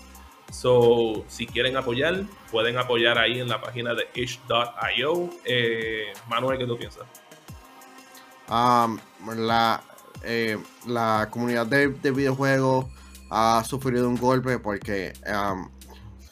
[0.50, 5.30] So, si quieren apoyar, pueden apoyar ahí en la página de ish.io.
[5.44, 7.04] Eh, Manuel, ¿qué tú piensas?
[8.48, 8.98] Um,
[9.36, 9.82] la,
[10.24, 12.86] eh, la comunidad de, videojuegos
[13.30, 15.68] ha sufrido un golpe porque um,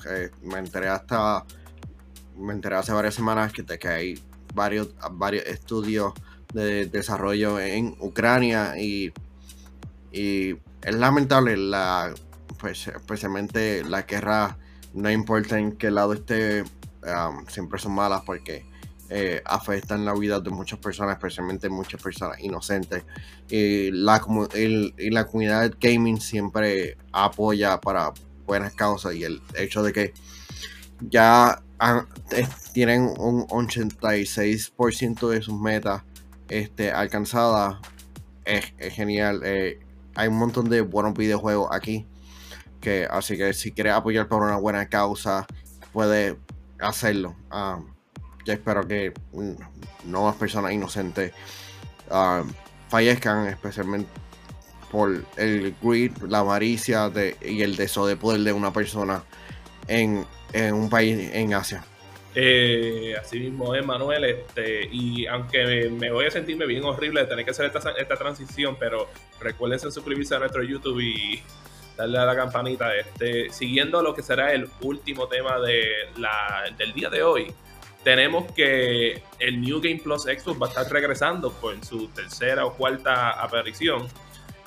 [0.09, 1.45] eh, me enteré hasta
[2.37, 4.23] me enteré hace varias semanas que, que hay
[4.55, 6.13] varios, varios estudios
[6.57, 9.13] de desarrollo en Ucrania y,
[10.11, 12.15] y es lamentable la
[12.59, 14.57] pues, especialmente la guerra
[14.95, 18.65] no importa en qué lado esté um, siempre son malas porque
[19.09, 23.05] eh, afectan la vida de muchas personas, especialmente muchas personas inocentes.
[23.49, 24.21] Y la,
[24.57, 28.13] y la comunidad gaming siempre apoya para
[28.47, 30.13] buenas causas y el hecho de que
[31.01, 31.63] ya
[32.73, 36.03] tienen un 86% de sus metas
[36.49, 37.79] este, alcanzadas
[38.45, 39.43] es, genial.
[39.45, 39.81] Eh,
[40.15, 42.07] hay un montón de buenos videojuegos aquí
[42.81, 45.47] que, así que si quieres apoyar por una buena causa,
[45.93, 46.39] puede
[46.79, 47.37] hacerlo.
[47.53, 47.95] Um,
[48.45, 49.13] yo espero que
[50.05, 51.33] no más personas inocentes
[52.11, 52.49] um,
[52.89, 54.09] fallezcan, especialmente
[54.91, 57.11] por el greed, la avaricia
[57.43, 59.25] y el deseo de poder de una persona
[59.89, 60.25] en
[60.73, 61.85] un país en Asia.
[62.39, 64.25] Eh, así mismo es, Manuel.
[64.25, 68.17] Este, y aunque me, voy a sentirme bien horrible de tener que hacer esta, esta
[68.17, 69.09] transición, pero
[69.41, 71.43] recuerden suscribirse a nuestro YouTube y
[71.97, 72.95] darle a la campanita.
[72.95, 77.53] Este, siguiendo lo que será el último tema de la, del día de hoy,
[78.05, 82.75] tenemos que el New Game Plus Expo va a estar regresando por su tercera o
[82.75, 84.07] cuarta aparición.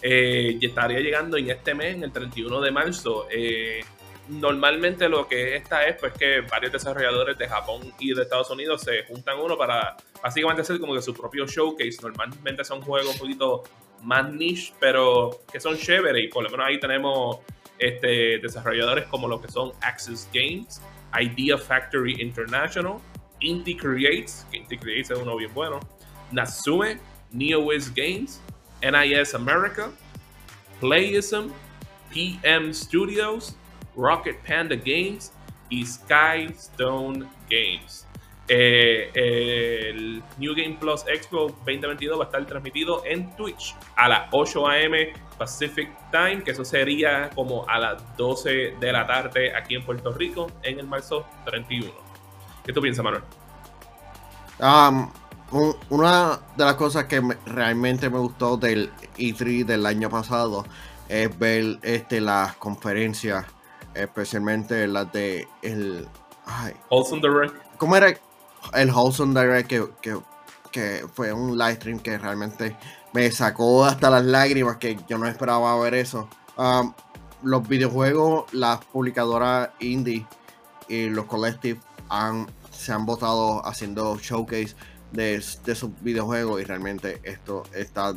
[0.02, 3.28] Eh, y estaría llegando en este mes, el 31 de marzo.
[3.30, 3.82] Eh,
[4.30, 8.82] normalmente lo que esta es pues que varios desarrolladores de Japón y de Estados Unidos
[8.82, 11.98] se juntan uno para básicamente hacer como que su propio showcase.
[12.02, 13.64] Normalmente son juegos un poquito
[14.04, 17.40] más niche, pero que son chéveres y por lo menos ahí tenemos
[17.80, 20.82] este, desarrolladores como lo que son Access Games,
[21.20, 22.98] Idea Factory International,
[23.40, 25.80] Inti Creates, que Inti Creates es uno bien bueno,
[26.32, 27.00] Natsume,
[27.32, 28.42] NeoWiz Games,
[28.82, 29.92] NIS America,
[30.80, 31.50] Playism,
[32.14, 33.56] PM Studios,
[33.96, 35.32] Rocket Panda Games
[35.70, 38.06] y Skystone Games.
[38.52, 44.22] Eh, el New Game Plus Expo 2022 va a estar transmitido en Twitch a las
[44.32, 45.14] 8 a.m.
[45.38, 50.12] Pacific Time, que eso sería como a las 12 de la tarde aquí en Puerto
[50.12, 51.92] Rico en el marzo 31.
[52.66, 53.24] ¿Qué tú piensas, Manuel?
[54.60, 55.12] Um,
[55.90, 60.66] una de las cosas que realmente me gustó del E3 del año pasado
[61.08, 63.46] es ver este, las conferencias
[63.94, 66.08] especialmente las de el
[66.46, 67.56] ay, Wholesome Direct.
[67.78, 68.14] ¿Cómo era
[68.74, 69.72] el Wholesome Direct
[70.72, 72.76] que, fue un live stream que realmente
[73.14, 76.30] me sacó hasta las lágrimas que yo no esperaba ver eso.
[76.58, 76.94] Um,
[77.42, 80.26] los videojuegos, las publicadoras indie
[80.88, 81.80] y los collective
[82.10, 84.76] han, se han votado haciendo showcase
[85.12, 88.14] de, de sus videojuegos y realmente esto está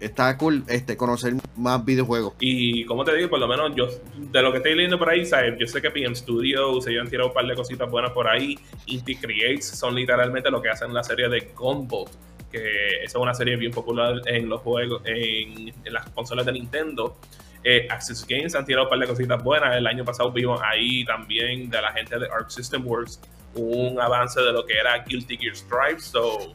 [0.00, 2.34] está cool este, conocer más videojuegos.
[2.40, 5.24] Y como te digo, por lo menos yo, de lo que estoy leyendo por ahí,
[5.24, 5.54] ¿sabes?
[5.58, 8.58] yo sé que PM Studios, ellos han tirado un par de cositas buenas por ahí.
[8.86, 12.10] Indie Creates son literalmente lo que hacen la serie de Gunboat,
[12.50, 17.16] que esa es una serie bien popular en los juegos, en, las consolas de Nintendo.
[17.62, 19.74] Eh, Access Games han tirado un par de cositas buenas.
[19.76, 23.20] El año pasado vimos ahí también de la gente de Arc System Works
[23.56, 26.00] un avance de lo que era Guilty Gear Strive.
[26.00, 26.54] So,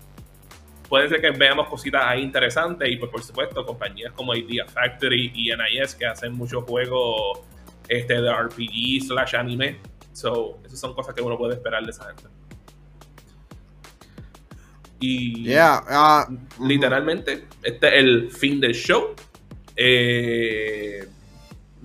[0.90, 5.32] puede ser que veamos cositas ahí interesantes y pues por supuesto compañías como Idea Factory
[5.36, 7.42] y NIS que hacen muchos juegos
[7.88, 9.78] este, de RPG slash anime.
[10.12, 12.24] So, esas son cosas que uno puede esperar de esa gente.
[15.00, 19.16] Y yeah, uh, literalmente, este es el fin del show.
[19.76, 21.08] Eh,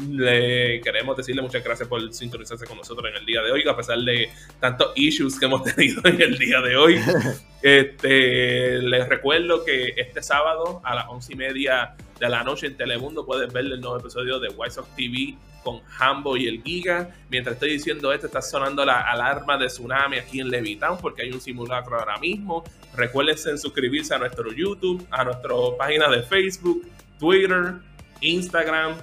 [0.09, 3.77] le queremos decirle muchas gracias por sintonizarse con nosotros en el día de hoy, a
[3.77, 4.29] pesar de
[4.61, 7.01] tantos issues que hemos tenido en el día de hoy.
[7.63, 12.77] este, les recuerdo que este sábado a las once y media de la noche en
[12.77, 17.11] Telemundo puedes ver el nuevo episodio de Wise of TV con Hambo y el Giga.
[17.31, 21.33] Mientras estoy diciendo esto, está sonando la alarma de tsunami aquí en Levitown porque hay
[21.33, 22.65] un simulacro ahora mismo.
[22.95, 26.87] Recuerden suscribirse a nuestro YouTube, a nuestra página de Facebook,
[27.19, 27.75] Twitter,
[28.21, 28.97] Instagram,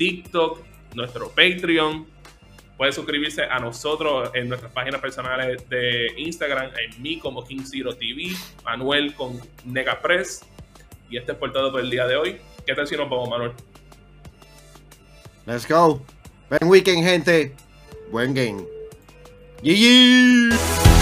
[0.00, 0.60] TikTok,
[0.94, 2.06] nuestro Patreon.
[2.78, 8.34] Puede suscribirse a nosotros en nuestras páginas personales de Instagram, en mí como King TV,
[8.64, 10.40] Manuel con Negapress.
[11.10, 12.40] Y este es por todo por el día de hoy.
[12.66, 13.52] ¿Qué tal si nos vamos, Manuel?
[15.44, 16.00] Let's go.
[16.48, 17.54] Buen weekend, gente.
[18.10, 18.64] Buen game.
[19.62, 20.99] GG.